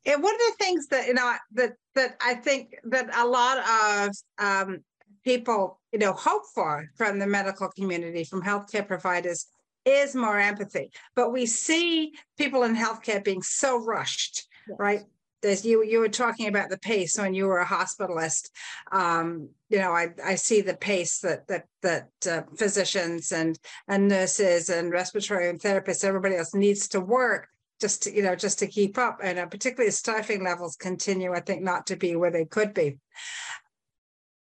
[0.05, 3.57] And one of the things that you know that that I think that a lot
[3.57, 4.84] of um,
[5.28, 9.45] people, you know, hope for from the medical community, from healthcare providers,
[9.84, 10.89] is more empathy.
[11.17, 14.78] But we see people in healthcare being so rushed, yes.
[14.80, 15.01] right?
[15.41, 18.49] There's you you were talking about the pace when you were a hospitalist.
[18.91, 23.59] Um, you know, I, I see the pace that that that uh, physicians and
[23.89, 27.49] and nurses and respiratory and therapists, everybody else needs to work
[27.82, 31.32] just to, you know just to keep up and uh, particularly as staffing levels continue
[31.32, 32.97] i think not to be where they could be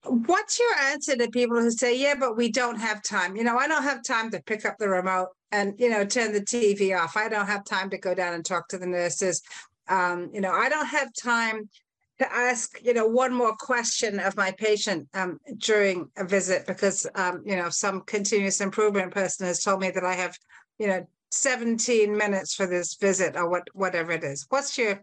[0.05, 3.37] What's your answer to people who say, yeah, but we don't have time?
[3.37, 6.33] You know, I don't have time to pick up the remote and, you know, turn
[6.33, 7.17] the TV off.
[7.17, 9.43] I don't have time to go down and talk to the nurses.
[9.89, 11.69] Um, you know, I don't have time
[12.19, 17.07] to ask, you know, one more question of my patient um, during a visit because,
[17.15, 20.37] um, you know, some continuous improvement person has told me that I have,
[20.79, 24.47] you know, 17 minutes for this visit or what, whatever it is.
[24.49, 25.03] What's your,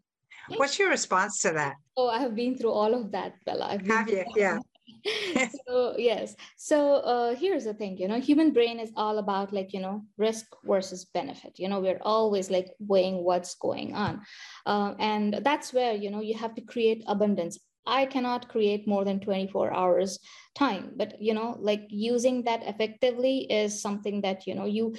[0.58, 1.76] what's your response to that?
[1.98, 3.68] Oh, I have been through all of that, Bella.
[3.70, 4.26] I've have you?
[4.36, 4.60] Yeah.
[5.68, 6.36] so yes.
[6.58, 10.04] So uh, here's the thing you know human brain is all about like you know
[10.18, 11.58] risk versus benefit.
[11.58, 14.22] You know we're always like weighing what's going on.
[14.66, 17.60] Um, and that's where you know you have to create abundance.
[17.86, 20.20] I cannot create more than 24 hours
[20.54, 24.94] time but you know like using that effectively is something that you know you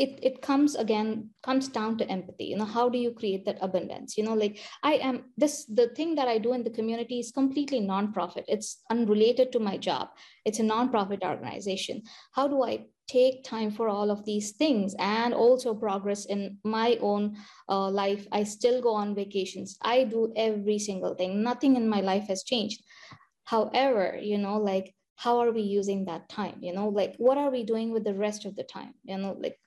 [0.00, 2.46] it it comes again comes down to empathy.
[2.46, 4.16] You know how do you create that abundance?
[4.16, 7.30] You know like i am this the thing that i do in the community is
[7.32, 8.46] completely non-profit.
[8.48, 10.08] It's unrelated to my job.
[10.46, 12.02] It's a non-profit organization.
[12.32, 16.96] How do i take time for all of these things and also progress in my
[17.02, 17.36] own
[17.68, 18.26] uh, life?
[18.32, 19.76] I still go on vacations.
[19.82, 21.42] I do every single thing.
[21.42, 22.82] Nothing in my life has changed.
[23.44, 26.60] However you know like how are we using that time?
[26.62, 28.94] You know like what are we doing with the rest of the time?
[29.04, 29.58] You know like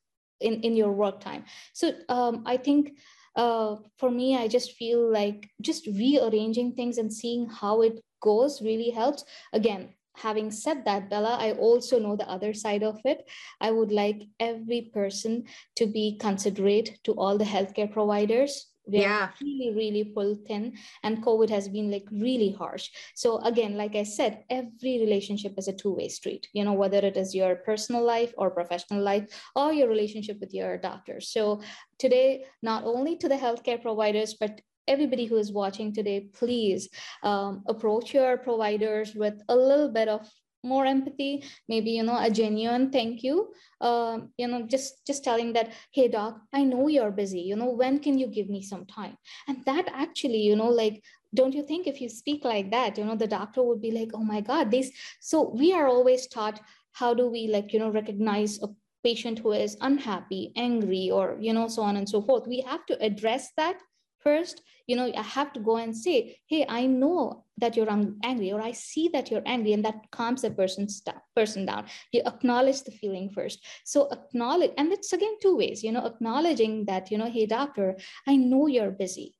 [0.44, 1.46] in, in your work time.
[1.74, 2.98] So um, I think
[3.36, 8.62] uh, for me, I just feel like just rearranging things and seeing how it goes
[8.62, 9.26] really helps.
[9.54, 13.28] Again, having said that, Bella, I also know the other side of it.
[13.60, 15.46] I would like every person
[15.78, 19.30] to be considerate to all the healthcare providers we yeah.
[19.42, 20.74] really really pulled thin
[21.04, 25.68] and covid has been like really harsh so again like i said every relationship is
[25.68, 29.26] a two-way street you know whether it is your personal life or professional life
[29.56, 31.62] or your relationship with your doctor so
[31.98, 36.90] today not only to the healthcare providers but everybody who is watching today please
[37.24, 40.30] um, approach your providers with a little bit of
[40.64, 43.54] more empathy maybe you know a genuine thank you.
[43.82, 47.42] Um, you know just just telling that hey doc i know you're busy.
[47.42, 49.18] You know when can you give me some time?
[49.48, 51.04] And that actually you know like
[51.34, 54.12] don't you think if you speak like that you know the doctor would be like
[54.14, 56.60] oh my god this so we are always taught
[56.92, 58.68] how do we like you know recognize a
[59.04, 62.48] patient who is unhappy angry or you know so on and so forth.
[62.48, 63.78] We have to address that
[64.24, 67.90] first you know i have to go and say hey i know that you're
[68.24, 71.02] angry or i see that you're angry and that calms a person's
[71.36, 71.86] person down.
[72.12, 73.60] You acknowledge the feeling first.
[73.84, 77.96] So acknowledge and it's again two ways you know acknowledging that you know hey doctor
[78.28, 79.36] i know you're busy.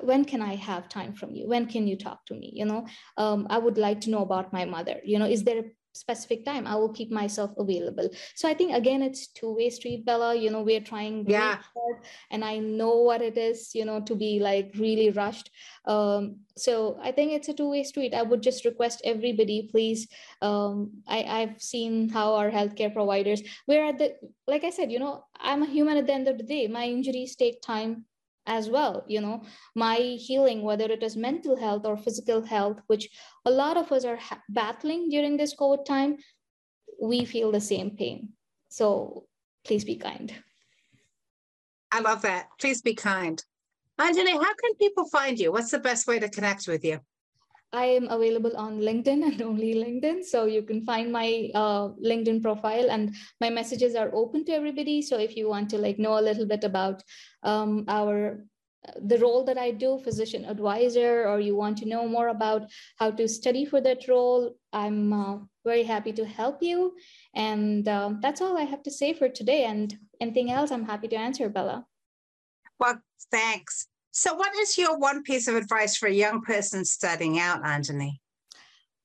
[0.00, 1.48] When can i have time from you?
[1.48, 2.50] When can you talk to me?
[2.54, 2.86] You know
[3.16, 5.00] um, i would like to know about my mother.
[5.04, 8.08] You know is there a specific time i will keep myself available.
[8.34, 10.34] So i think again it's two-way street bella.
[10.34, 11.58] You know we're trying yeah.
[11.74, 11.98] hard,
[12.30, 15.50] and i know what it is you know to be like really rushed.
[15.86, 18.14] Um, so i think it's a two-way street.
[18.14, 20.08] I would just request everybody please
[20.42, 24.14] um, I, i've seen how our healthcare providers we're at the
[24.46, 26.66] like i said you know i'm a human at the end of the day.
[26.66, 28.04] My injuries take time
[28.46, 29.42] as well you know.
[29.74, 33.08] My healing whether it is mental health or physical health which
[33.44, 36.16] a lot of us are ha- battling during this covid time
[37.00, 38.30] we feel the same pain.
[38.68, 39.26] So
[39.64, 40.32] please be kind.
[41.92, 42.48] I love that.
[42.60, 43.42] Please be kind.
[44.00, 45.52] Anjani how can people find you?
[45.52, 47.00] What's the best way to connect with you
[47.76, 50.24] I am available on LinkedIn and only LinkedIn.
[50.24, 55.02] So you can find my uh, LinkedIn profile and my messages are open to everybody.
[55.02, 57.02] So if you want to like know a little bit about
[57.42, 58.40] um, our
[59.02, 62.70] the role that I do, physician advisor, or you want to know more about
[63.00, 66.94] how to study for that role, I'm uh, very happy to help you.
[67.34, 69.64] And um, that's all I have to say for today.
[69.64, 71.84] And anything else, I'm happy to answer, Bella.
[72.78, 73.00] Well,
[73.30, 73.88] thanks.
[74.16, 78.12] So, what is your one piece of advice for a young person starting out, Anjani?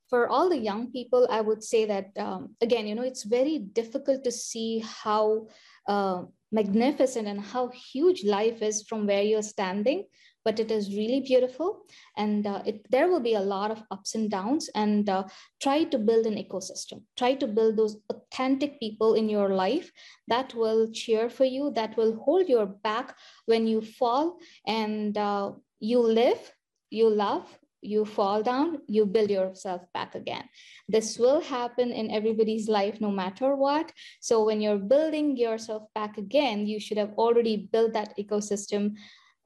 [0.10, 3.60] For all the young people, I would say that, um, again, you know, it's very
[3.60, 5.50] difficult to see how
[5.86, 10.06] uh, magnificent and how huge life is from where you're standing
[10.44, 11.82] but it is really beautiful
[12.18, 15.24] and uh, it, there will be a lot of ups and downs and uh,
[15.62, 19.92] try to build an ecosystem try to build those authentic people in your life
[20.28, 23.16] that will cheer for you that will hold your back
[23.46, 24.38] when you fall
[24.68, 26.54] and uh, you live
[26.90, 27.48] you love
[27.82, 30.44] you fall down, you build yourself back again.
[30.88, 33.92] This will happen in everybody's life no matter what.
[34.20, 38.96] So when you're building yourself back again, you should have already built that ecosystem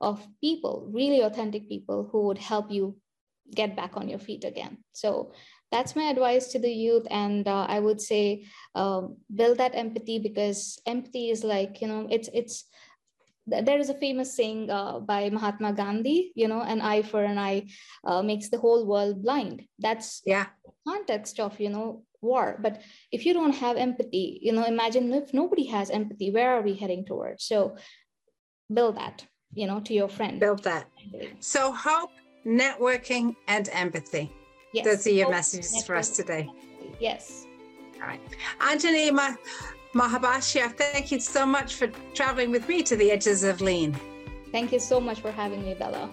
[0.01, 2.97] of people, really authentic people who would help you
[3.53, 4.77] get back on your feet again.
[4.93, 5.31] So
[5.71, 7.05] that's my advice to the youth.
[7.11, 12.07] And uh, I would say um, build that empathy because empathy is like, you know,
[12.09, 12.65] it's, it's,
[13.45, 17.37] there is a famous saying uh, by Mahatma Gandhi, you know, an eye for an
[17.37, 17.67] eye
[18.03, 19.63] uh, makes the whole world blind.
[19.77, 20.47] That's yeah
[20.87, 22.57] context of you know war.
[22.61, 22.81] But
[23.11, 26.73] if you don't have empathy, you know, imagine if nobody has empathy, where are we
[26.73, 27.45] heading towards?
[27.45, 27.77] So
[28.73, 30.39] build that, you know, to your friend.
[30.39, 30.87] Build that.
[31.39, 32.11] So hope,
[32.45, 34.31] networking, and empathy.
[34.73, 34.85] Yes.
[34.85, 36.49] Those are your hope, messages for us today.
[36.99, 37.45] Yes.
[37.95, 38.21] All right.
[38.59, 39.37] Anjanima,
[39.93, 43.95] Mahabashya, thank you so much for traveling with me to the edges of lean.
[44.51, 46.09] Thank you so much for having me, Bella.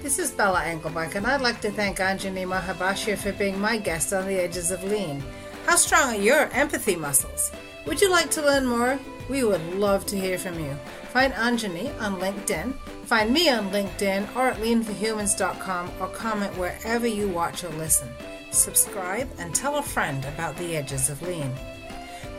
[0.00, 4.12] This is Bella Englebach, and I'd like to thank Anjani Mahabashya for being my guest
[4.12, 5.22] on the edges of lean.
[5.66, 7.52] How strong are your empathy muscles?
[7.86, 8.98] Would you like to learn more?
[9.28, 10.76] We would love to hear from you.
[11.12, 12.74] Find Anjani on LinkedIn,
[13.04, 18.08] find me on LinkedIn or at leanforhumans.com or comment wherever you watch or listen
[18.50, 21.52] subscribe, and tell a friend about the edges of lean.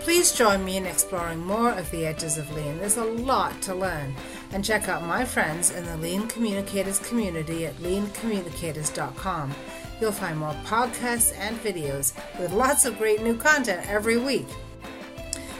[0.01, 2.77] Please join me in exploring more of the edges of lean.
[2.79, 4.15] There's a lot to learn.
[4.51, 9.53] And check out my friends in the Lean Communicators community at leancommunicators.com.
[9.99, 14.47] You'll find more podcasts and videos with lots of great new content every week.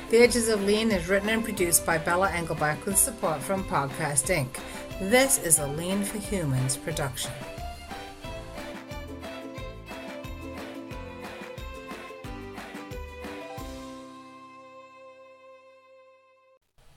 [0.10, 4.34] The Edges of Lean is written and produced by Bella Englebach with support from Podcast
[4.36, 4.58] Inc.
[5.00, 7.32] This is a Lean for Humans production.